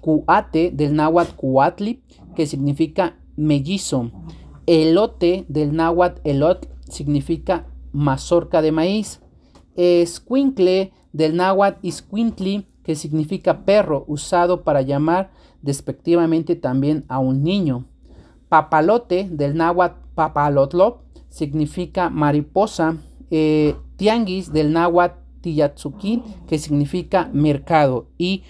Cuate 0.00 0.70
del 0.70 0.94
náhuatl 0.94 1.34
cuatli, 1.36 2.02
que 2.34 2.46
significa 2.46 3.18
mellizo. 3.36 4.10
Elote 4.66 5.44
del 5.48 5.74
náhuatl 5.74 6.20
elot 6.24 6.68
significa 6.88 7.66
mazorca 7.92 8.62
de 8.62 8.72
maíz. 8.72 9.20
Escuincle 9.76 10.92
del 11.12 11.36
náhuatl 11.36 11.78
iscuintli 11.82 12.66
que 12.82 12.94
significa 12.94 13.64
perro, 13.64 14.04
usado 14.08 14.62
para 14.64 14.82
llamar 14.82 15.30
despectivamente 15.62 16.56
también 16.56 17.04
a 17.08 17.18
un 17.18 17.42
niño. 17.42 17.86
Papalote 18.48 19.28
del 19.30 19.56
náhuatl 19.56 20.00
papalotlo 20.14 21.02
significa 21.28 22.10
mariposa. 22.10 22.96
Eh, 23.30 23.76
tianguis 23.96 24.52
del 24.52 24.72
náhuatl 24.72 25.20
tiyatsukin 25.40 26.22
que 26.46 26.58
significa 26.58 27.30
mercado. 27.32 28.08
Y 28.18 28.42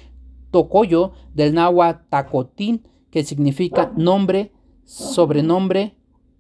tocoyo 0.51 1.13
del 1.35 1.55
náhuatl 1.55 2.05
tacotín 2.09 2.83
que 3.11 3.25
significa 3.25 3.93
nombre, 3.97 4.53
sobrenombre 4.85 5.97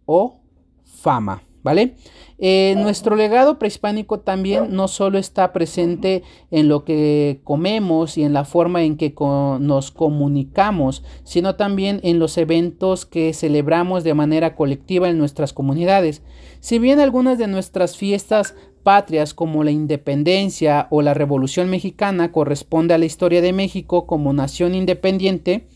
o 0.06 0.40
fama. 0.84 1.42
¿Vale? 1.62 1.94
Eh, 2.42 2.74
nuestro 2.78 3.16
legado 3.16 3.58
prehispánico 3.58 4.20
también 4.20 4.74
no 4.74 4.88
solo 4.88 5.18
está 5.18 5.52
presente 5.52 6.22
en 6.50 6.68
lo 6.68 6.84
que 6.84 7.42
comemos 7.44 8.16
y 8.16 8.22
en 8.22 8.32
la 8.32 8.46
forma 8.46 8.82
en 8.82 8.96
que 8.96 9.14
nos 9.60 9.90
comunicamos, 9.90 11.04
sino 11.22 11.56
también 11.56 12.00
en 12.02 12.18
los 12.18 12.38
eventos 12.38 13.04
que 13.04 13.34
celebramos 13.34 14.04
de 14.04 14.14
manera 14.14 14.54
colectiva 14.54 15.10
en 15.10 15.18
nuestras 15.18 15.52
comunidades. 15.52 16.22
Si 16.60 16.78
bien 16.78 16.98
algunas 16.98 17.36
de 17.36 17.46
nuestras 17.46 17.98
fiestas 17.98 18.54
patrias 18.82 19.34
como 19.34 19.62
la 19.62 19.70
independencia 19.70 20.86
o 20.90 21.02
la 21.02 21.12
revolución 21.12 21.68
mexicana 21.68 22.32
corresponde 22.32 22.94
a 22.94 22.98
la 22.98 23.04
historia 23.04 23.42
de 23.42 23.52
México 23.52 24.06
como 24.06 24.32
nación 24.32 24.74
independiente, 24.74 25.66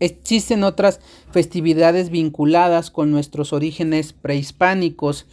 Existen 0.00 0.64
otras 0.64 1.00
festividades 1.30 2.10
vinculadas 2.10 2.90
con 2.90 3.10
nuestros 3.10 3.52
orígenes 3.52 4.12
prehispánicos. 4.12 5.26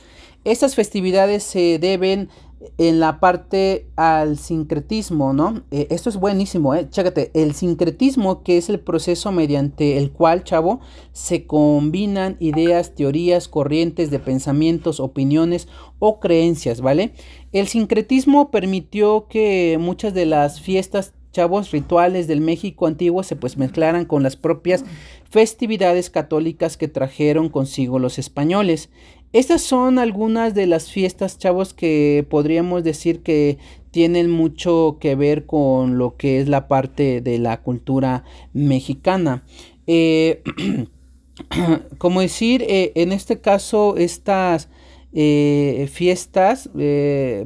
Estas 0.44 0.76
festividades 0.76 1.44
se 1.44 1.80
deben 1.80 2.30
en 2.78 3.00
la 3.00 3.20
parte 3.20 3.88
al 3.96 4.38
sincretismo, 4.38 5.34
¿no? 5.34 5.64
Eh, 5.72 5.88
esto 5.90 6.10
es 6.10 6.18
buenísimo, 6.18 6.74
¿eh? 6.76 6.88
Chécate, 6.90 7.32
el 7.34 7.54
sincretismo 7.54 8.44
que 8.44 8.58
es 8.58 8.70
el 8.70 8.80
proceso 8.80 9.32
mediante 9.32 9.98
el 9.98 10.12
cual, 10.12 10.44
chavo, 10.44 10.80
se 11.12 11.46
combinan 11.46 12.38
ideas, 12.40 12.96
teorías, 12.96 13.48
corrientes 13.48 14.12
de 14.12 14.20
pensamientos, 14.20 15.00
opiniones 15.00 15.68
o 16.00 16.20
creencias, 16.20 16.82
¿vale? 16.82 17.14
El 17.52 17.68
sincretismo 17.68 18.52
permitió 18.52 19.28
que 19.28 19.78
muchas 19.80 20.14
de 20.14 20.26
las 20.26 20.62
fiestas 20.62 21.14
chavos 21.34 21.72
rituales 21.72 22.28
del 22.28 22.40
México 22.40 22.88
antiguo 22.88 23.24
se 23.24 23.36
pues 23.36 23.58
mezclaran 23.58 24.06
con 24.06 24.24
las 24.24 24.38
propias 24.38 24.86
festividades 25.30 26.10
católicas 26.10 26.78
que 26.78 26.88
trajeron 26.88 27.50
consigo 27.50 28.00
los 28.00 28.18
españoles. 28.20 28.90
Estas 29.34 29.64
son 29.64 29.98
algunas 29.98 30.54
de 30.54 30.68
las 30.68 30.92
fiestas, 30.92 31.40
chavos, 31.40 31.74
que 31.74 32.26
podríamos 32.30 32.84
decir 32.84 33.24
que 33.24 33.58
tienen 33.90 34.30
mucho 34.30 34.98
que 35.02 35.16
ver 35.16 35.48
con 35.48 35.98
lo 35.98 36.18
que 36.18 36.40
es 36.40 36.48
la 36.48 36.68
parte 36.68 37.20
de 37.20 37.40
la 37.40 37.62
cultura 37.62 38.24
mexicana. 38.54 39.44
Eh, 39.88 40.44
como 41.98 42.22
decir, 42.22 42.64
eh, 42.68 42.92
en 42.96 43.12
este 43.12 43.42
caso, 43.42 43.98
estas 43.98 44.70
eh, 45.14 45.90
fiestas 45.92 46.70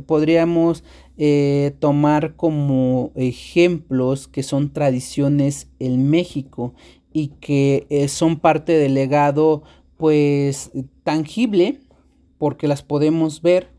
podríamos 0.06 0.84
tomar 1.80 2.36
como 2.36 3.12
ejemplos 3.16 4.28
que 4.28 4.44
son 4.44 4.72
tradiciones 4.72 5.68
en 5.80 6.10
México 6.10 6.74
y 7.12 7.30
que 7.40 8.06
son 8.08 8.38
parte 8.40 8.74
del 8.74 8.94
legado 8.94 9.64
pues 9.98 10.72
tangible 11.04 11.80
porque 12.38 12.68
las 12.68 12.84
podemos 12.84 13.42
ver 13.42 13.70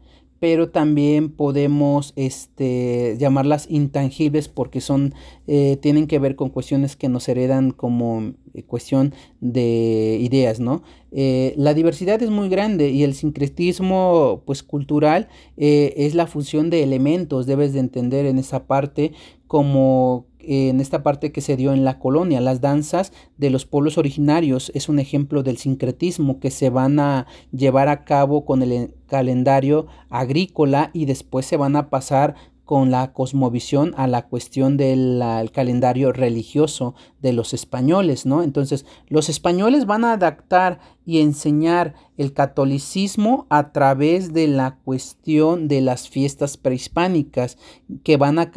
pero 0.41 0.71
también 0.71 1.31
podemos 1.31 2.13
este, 2.17 3.17
llamarlas 3.19 3.67
intangibles 3.71 4.49
porque 4.49 4.81
son, 4.81 5.15
eh, 5.47 5.79
tienen 5.81 6.07
que 6.07 6.19
ver 6.19 6.37
con 6.37 6.51
cuestiones 6.51 6.97
que 6.97 7.09
nos 7.09 7.29
heredan 7.29 7.73
como 7.73 8.35
eh, 8.55 8.63
cuestión 8.63 9.15
de 9.41 10.19
ideas, 10.21 10.61
¿no? 10.61 10.83
Eh, 11.11 11.55
la 11.57 11.75
diversidad 11.75 12.23
es 12.23 12.31
muy 12.31 12.49
grande 12.49 12.91
y 12.91 13.03
el 13.03 13.15
sincretismo, 13.15 14.43
pues, 14.47 14.63
cultural 14.63 15.29
es 15.57 16.15
la 16.15 16.27
función 16.27 16.71
de 16.71 16.83
elementos, 16.83 17.47
debes 17.47 17.73
de 17.73 17.81
entender 17.81 18.27
en 18.27 18.39
esa 18.39 18.67
parte 18.67 19.13
como 19.47 20.28
en 20.49 20.81
esta 20.81 21.03
parte 21.03 21.31
que 21.31 21.43
se 21.43 21.57
dio 21.57 21.73
en 21.75 21.85
la 21.85 21.99
colonia. 21.99 22.41
Las 22.41 22.63
danzas 22.63 23.13
de 23.37 23.51
los 23.51 23.67
pueblos 23.67 23.99
originarios 23.99 24.73
es 24.75 24.89
un 24.89 24.99
ejemplo 24.99 25.43
del 25.43 25.59
sincretismo 25.59 26.41
que 26.41 26.51
se 26.51 26.71
van 26.71 26.99
a 26.99 27.27
llevar 27.53 27.89
a 27.89 28.05
cabo 28.05 28.47
con 28.47 28.63
el 28.63 28.95
calendario 29.07 29.87
agrícola 30.09 30.91
y 30.95 31.05
después 31.05 31.45
se 31.45 31.59
van 31.59 31.77
a 31.77 31.91
pasar 31.91 32.35
con 32.65 32.91
la 32.91 33.15
cosmovisión 33.15 33.95
a 33.97 34.07
la 34.07 34.27
cuestión 34.27 34.77
del 34.77 35.23
calendario 35.55 36.13
religioso 36.13 36.95
de 37.23 37.33
los 37.33 37.55
españoles, 37.55 38.27
¿no? 38.27 38.43
Entonces, 38.43 38.85
los 39.07 39.31
españoles 39.31 39.87
van 39.87 40.05
a 40.05 40.13
adaptar 40.13 40.79
y 41.09 41.23
enseñar 41.23 41.95
el 42.19 42.35
catolicismo 42.35 43.47
a 43.49 43.73
través 43.73 44.35
de 44.35 44.47
la 44.47 44.77
cuestión 44.85 45.67
de 45.67 45.81
las 45.81 46.11
fiestas 46.11 46.59
prehispánicas, 46.59 47.57
que 48.05 48.19
van 48.19 48.39
a, 48.39 48.53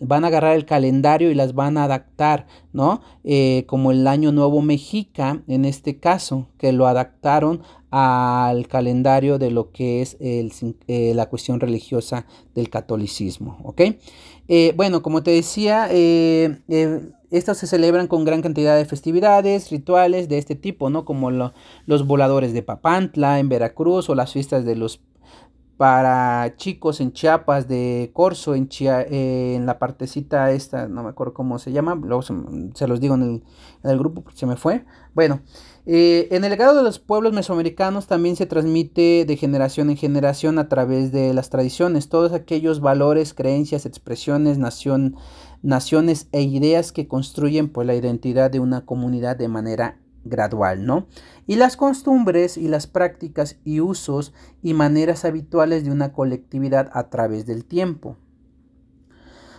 van 0.00 0.24
a 0.24 0.28
agarrar 0.28 0.56
el 0.56 0.64
calendario 0.64 1.30
y 1.30 1.34
las 1.34 1.54
van 1.54 1.76
a 1.76 1.84
adaptar, 1.84 2.46
¿no? 2.72 3.02
Eh, 3.22 3.64
como 3.66 3.92
el 3.92 4.06
Año 4.06 4.32
Nuevo 4.32 4.62
Mexica, 4.62 5.42
en 5.46 5.66
este 5.66 5.98
caso, 5.98 6.48
que 6.56 6.72
lo 6.72 6.86
adaptaron 6.86 7.60
al 7.90 8.66
calendario 8.66 9.38
de 9.38 9.50
lo 9.50 9.70
que 9.70 10.00
es 10.00 10.16
eh, 10.20 11.12
la 11.14 11.26
cuestión 11.28 11.60
religiosa 11.60 12.24
del 12.54 12.70
catolicismo. 12.70 13.74
Eh, 14.48 14.72
bueno, 14.74 15.02
como 15.02 15.22
te 15.22 15.32
decía, 15.32 15.90
estos 17.36 17.58
se 17.58 17.66
celebran 17.66 18.06
con 18.06 18.24
gran 18.24 18.42
cantidad 18.42 18.76
de 18.76 18.84
festividades, 18.84 19.70
rituales 19.70 20.28
de 20.28 20.38
este 20.38 20.54
tipo, 20.54 20.90
¿no? 20.90 21.04
Como 21.04 21.30
los 21.30 22.06
voladores 22.06 22.52
de 22.52 22.62
Papantla 22.62 23.40
en 23.40 23.48
Veracruz 23.48 24.08
o 24.08 24.14
las 24.14 24.32
fiestas 24.32 24.64
de 24.64 24.76
los 24.76 25.00
para 25.76 26.54
chicos 26.56 27.00
en 27.00 27.12
Chiapas 27.12 27.66
de 27.66 28.10
Corso, 28.12 28.54
en, 28.54 28.68
en 28.78 29.66
la 29.66 29.78
partecita 29.78 30.52
esta, 30.52 30.88
no 30.88 31.02
me 31.02 31.10
acuerdo 31.10 31.34
cómo 31.34 31.58
se 31.58 31.72
llama, 31.72 31.96
luego 31.96 32.22
se, 32.22 32.86
los 32.86 33.00
digo 33.00 33.16
en 33.16 33.22
el, 33.22 33.42
en 33.82 33.90
el 33.90 33.98
grupo 33.98 34.22
porque 34.22 34.38
se 34.38 34.46
me 34.46 34.56
fue. 34.56 34.84
Bueno, 35.14 35.40
eh, 35.86 36.28
en 36.30 36.44
el 36.44 36.50
legado 36.50 36.76
de 36.76 36.82
los 36.82 36.98
pueblos 36.98 37.32
mesoamericanos 37.32 38.06
también 38.06 38.36
se 38.36 38.46
transmite 38.46 39.24
de 39.26 39.36
generación 39.36 39.90
en 39.90 39.96
generación 39.96 40.58
a 40.58 40.68
través 40.68 41.12
de 41.12 41.34
las 41.34 41.50
tradiciones, 41.50 42.08
todos 42.08 42.32
aquellos 42.32 42.80
valores, 42.80 43.34
creencias, 43.34 43.84
expresiones, 43.84 44.58
nación, 44.58 45.16
naciones 45.64 46.28
e 46.30 46.42
ideas 46.42 46.92
que 46.92 47.08
construyen 47.08 47.70
pues, 47.70 47.86
la 47.86 47.94
identidad 47.94 48.50
de 48.50 48.60
una 48.60 48.84
comunidad 48.84 49.36
de 49.36 49.48
manera 49.48 49.98
gradual, 50.22 50.84
¿no? 50.84 51.06
Y 51.46 51.56
las 51.56 51.76
costumbres 51.76 52.56
y 52.58 52.68
las 52.68 52.86
prácticas 52.86 53.56
y 53.64 53.80
usos 53.80 54.34
y 54.62 54.74
maneras 54.74 55.24
habituales 55.24 55.84
de 55.84 55.90
una 55.90 56.12
colectividad 56.12 56.90
a 56.92 57.08
través 57.08 57.46
del 57.46 57.64
tiempo. 57.64 58.16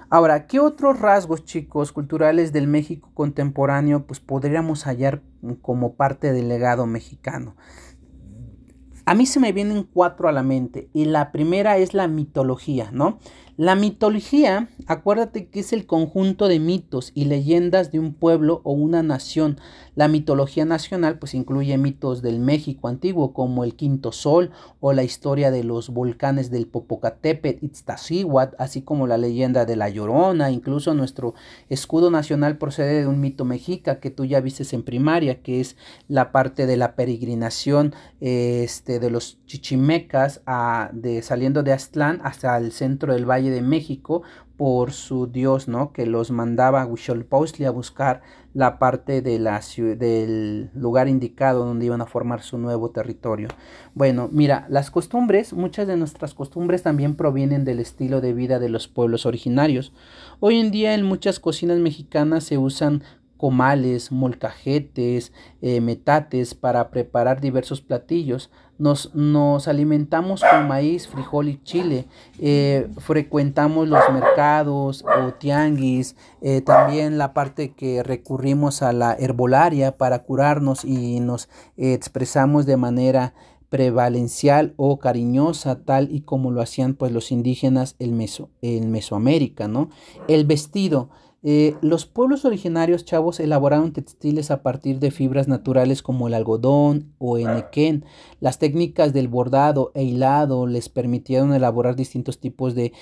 Ahora, 0.10 0.46
¿qué 0.46 0.60
otros 0.60 1.00
rasgos, 1.00 1.44
chicos, 1.44 1.92
culturales 1.92 2.54
del 2.54 2.68
México 2.68 3.10
contemporáneo 3.16 4.06
pues 4.06 4.20
podríamos 4.20 4.84
hallar 4.84 5.24
como 5.64 5.96
parte 5.96 6.32
del 6.32 6.48
legado 6.48 6.86
mexicano? 6.86 7.56
A 9.08 9.14
mí 9.14 9.28
se 9.28 9.40
me 9.40 9.52
vienen 9.52 9.84
cuatro 9.84 10.28
a 10.28 10.32
la 10.32 10.42
mente 10.42 10.90
y 10.92 11.06
la 11.06 11.32
primera 11.32 11.78
es 11.78 11.94
la 11.94 12.08
mitología, 12.08 12.90
¿no? 12.92 13.20
La 13.58 13.76
mitología, 13.76 14.68
acuérdate 14.86 15.48
que 15.48 15.62
es 15.62 15.72
el 15.72 15.86
conjunto 15.86 16.50
de 16.50 16.60
mitos 16.60 17.14
y 17.16 17.24
leyendas 17.24 17.90
de 17.90 18.00
un 18.00 18.14
pueblo 18.14 18.60
o 18.66 18.74
una 18.74 19.02
nación. 19.02 19.62
La 19.96 20.10
mitología 20.10 20.66
nacional 20.66 21.20
pues 21.20 21.34
incluye 21.34 21.78
mitos 21.78 22.22
del 22.22 22.42
México 22.42 22.90
antiguo 22.90 23.32
como 23.32 23.64
el 23.64 23.76
Quinto 23.76 24.12
Sol 24.12 24.52
o 24.82 24.92
la 24.92 25.04
historia 25.04 25.52
de 25.52 25.64
los 25.64 25.90
volcanes 25.90 26.52
del 26.52 26.68
Popocatépetl, 26.68 27.64
Iztaccíhuatl, 27.64 28.56
así 28.60 28.82
como 28.82 29.08
la 29.08 29.18
leyenda 29.18 29.64
de 29.64 29.78
la 29.78 29.88
Llorona, 29.88 30.52
incluso 30.52 30.94
nuestro 30.94 31.34
escudo 31.70 32.12
nacional 32.12 32.58
procede 32.58 33.00
de 33.00 33.08
un 33.08 33.22
mito 33.22 33.46
mexica 33.46 34.02
que 34.02 34.10
tú 34.10 34.26
ya 34.26 34.42
vistes 34.42 34.74
en 34.74 34.84
primaria, 34.84 35.42
que 35.42 35.62
es 35.62 35.78
la 36.10 36.34
parte 36.34 36.66
de 36.66 36.76
la 36.76 36.98
peregrinación 36.98 37.96
este, 38.20 38.95
de 39.00 39.10
los 39.10 39.40
chichimecas 39.46 40.42
a, 40.46 40.90
de, 40.94 41.22
saliendo 41.22 41.64
de 41.64 41.74
Aztlán 41.74 42.22
hasta 42.24 42.58
el 42.58 42.72
centro 42.72 43.14
del 43.14 43.30
Valle 43.30 43.52
de 43.52 43.62
México 43.62 44.24
por 44.58 44.92
su 44.92 45.28
dios, 45.28 45.68
¿no? 45.68 45.92
Que 45.92 46.06
los 46.06 46.32
mandaba 46.32 46.82
a 46.82 46.86
Huitzilopochtli 46.86 47.66
a 47.66 47.72
buscar 47.72 48.22
la 48.54 48.80
parte 48.80 49.22
de 49.22 49.38
la 49.38 49.62
del 49.98 50.70
lugar 50.74 51.10
indicado 51.10 51.66
donde 51.66 51.86
iban 51.86 52.02
a 52.02 52.06
formar 52.06 52.42
su 52.42 52.58
nuevo 52.58 52.90
territorio. 52.92 53.50
Bueno, 53.94 54.30
mira, 54.32 54.66
las 54.70 54.92
costumbres, 54.92 55.52
muchas 55.52 55.88
de 55.88 55.98
nuestras 55.98 56.34
costumbres 56.34 56.82
también 56.82 57.16
provienen 57.16 57.66
del 57.66 57.80
estilo 57.80 58.22
de 58.22 58.34
vida 58.34 58.60
de 58.60 58.70
los 58.70 58.88
pueblos 58.88 59.26
originarios. 59.26 59.92
Hoy 60.40 60.60
en 60.60 60.72
día 60.72 60.94
en 60.94 61.04
muchas 61.04 61.42
cocinas 61.42 61.80
mexicanas 61.80 62.46
se 62.46 62.58
usan 62.58 63.04
comales, 63.38 64.12
molcajetes, 64.12 65.34
eh, 65.62 65.82
metates 65.82 66.56
para 66.56 66.90
preparar 66.90 67.42
diversos 67.42 67.82
platillos. 67.82 68.50
Nos, 68.78 69.16
nos, 69.16 69.68
alimentamos 69.68 70.42
con 70.42 70.68
maíz, 70.68 71.08
frijol 71.08 71.48
y 71.48 71.64
chile. 71.64 72.06
Eh, 72.40 72.90
frecuentamos 72.98 73.88
los 73.88 74.04
mercados 74.12 75.04
o 75.04 75.34
tianguis. 75.34 76.16
Eh, 76.42 76.62
también 76.62 77.18
la 77.18 77.34
parte 77.34 77.74
que 77.74 78.04
recurrimos 78.04 78.82
a 78.82 78.92
la 78.94 79.14
herbolaria 79.14 79.94
para 79.94 80.20
curarnos 80.20 80.84
y 80.84 81.20
nos 81.20 81.50
expresamos 81.78 82.66
de 82.66 82.78
manera 82.78 83.34
prevalencial 83.70 84.74
o 84.78 85.00
cariñosa, 85.00 85.84
tal 85.84 86.10
y 86.10 86.22
como 86.22 86.52
lo 86.52 86.62
hacían 86.62 86.94
pues 86.94 87.12
los 87.12 87.32
indígenas 87.32 87.96
en, 88.00 88.16
Meso, 88.16 88.50
en 88.62 88.92
Mesoamérica, 88.92 89.68
¿no? 89.68 89.90
El 90.28 90.46
vestido. 90.46 91.10
Eh, 91.48 91.76
los 91.82 92.08
pueblos 92.08 92.44
originarios, 92.44 93.06
chavos, 93.06 93.40
elaboraron 93.40 93.94
textiles 93.94 94.50
a 94.50 94.64
partir 94.64 94.98
de 94.98 95.12
fibras 95.12 95.48
naturales 95.48 96.02
como 96.02 96.28
el 96.28 96.34
algodón 96.34 97.14
o 97.20 97.38
enequén. 97.38 98.04
Las 98.40 98.58
técnicas 98.58 99.14
del 99.14 99.28
bordado 99.28 99.92
e 99.94 100.04
hilado 100.04 100.66
les 100.66 100.90
permitieron 100.90 101.54
elaborar 101.54 101.96
distintos 101.96 102.40
tipos 102.40 102.74
de 102.74 102.94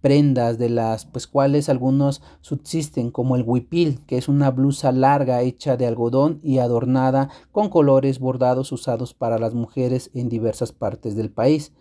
prendas, 0.00 0.58
de 0.58 0.68
las 0.68 1.06
pues 1.06 1.28
cuales 1.28 1.68
algunos 1.68 2.22
subsisten, 2.40 3.12
como 3.12 3.36
el 3.36 3.44
huipil, 3.46 4.00
que 4.04 4.18
es 4.18 4.26
una 4.26 4.50
blusa 4.50 4.90
larga 4.90 5.40
hecha 5.42 5.76
de 5.76 5.86
algodón 5.86 6.40
y 6.42 6.58
adornada 6.58 7.30
con 7.52 7.68
colores 7.68 8.18
bordados 8.18 8.72
usados 8.72 9.14
para 9.14 9.38
las 9.38 9.54
mujeres 9.54 10.10
en 10.12 10.28
diversas 10.28 10.72
partes 10.72 11.14
del 11.14 11.30
país. 11.30 11.72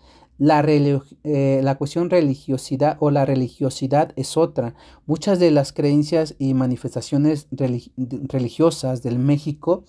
La, 0.44 0.66
eh, 0.68 1.62
la, 1.62 1.76
cuestión 1.76 2.10
religiosidad 2.10 2.98
o 3.00 3.12
la 3.12 3.26
religiosidad 3.26 4.12
es 4.16 4.38
otra. 4.38 4.74
Muchas 5.06 5.38
de 5.38 5.52
las 5.52 5.72
creencias 5.72 6.34
y 6.40 6.56
manifestaciones 6.56 7.48
religiosas 7.52 9.04
del 9.04 9.20
México 9.20 9.84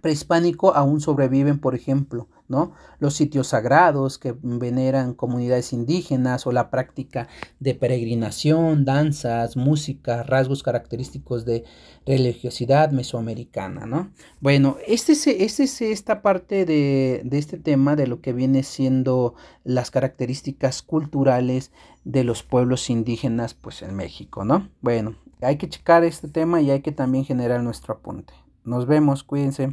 prehispánico 0.00 0.74
aún 0.74 1.00
sobreviven, 1.00 1.60
por 1.60 1.76
ejemplo, 1.76 2.26
¿no? 2.48 2.72
Los 2.98 3.14
sitios 3.14 3.48
sagrados 3.48 4.18
que 4.18 4.34
veneran 4.40 5.14
comunidades 5.14 5.72
indígenas 5.72 6.46
o 6.46 6.52
la 6.52 6.70
práctica 6.70 7.28
de 7.60 7.74
peregrinación, 7.74 8.84
danzas, 8.84 9.56
música, 9.56 10.22
rasgos 10.22 10.62
característicos 10.62 11.44
de 11.44 11.64
religiosidad 12.06 12.90
mesoamericana, 12.90 13.86
¿no? 13.86 14.10
Bueno, 14.40 14.76
este 14.86 15.12
es, 15.12 15.26
este 15.26 15.64
es 15.64 15.82
esta 15.82 16.22
parte 16.22 16.64
de, 16.64 17.22
de 17.24 17.38
este 17.38 17.58
tema 17.58 17.96
de 17.96 18.06
lo 18.06 18.20
que 18.20 18.32
viene 18.32 18.62
siendo 18.62 19.34
las 19.64 19.90
características 19.90 20.82
culturales 20.82 21.72
de 22.04 22.24
los 22.24 22.42
pueblos 22.42 22.88
indígenas, 22.90 23.54
pues 23.54 23.82
en 23.82 23.94
México, 23.94 24.44
¿no? 24.44 24.68
Bueno, 24.80 25.16
hay 25.40 25.56
que 25.56 25.68
checar 25.68 26.04
este 26.04 26.28
tema 26.28 26.60
y 26.60 26.70
hay 26.70 26.80
que 26.80 26.92
también 26.92 27.24
generar 27.24 27.62
nuestro 27.62 27.94
apunte. 27.94 28.32
Nos 28.64 28.86
vemos, 28.86 29.22
cuídense. 29.22 29.64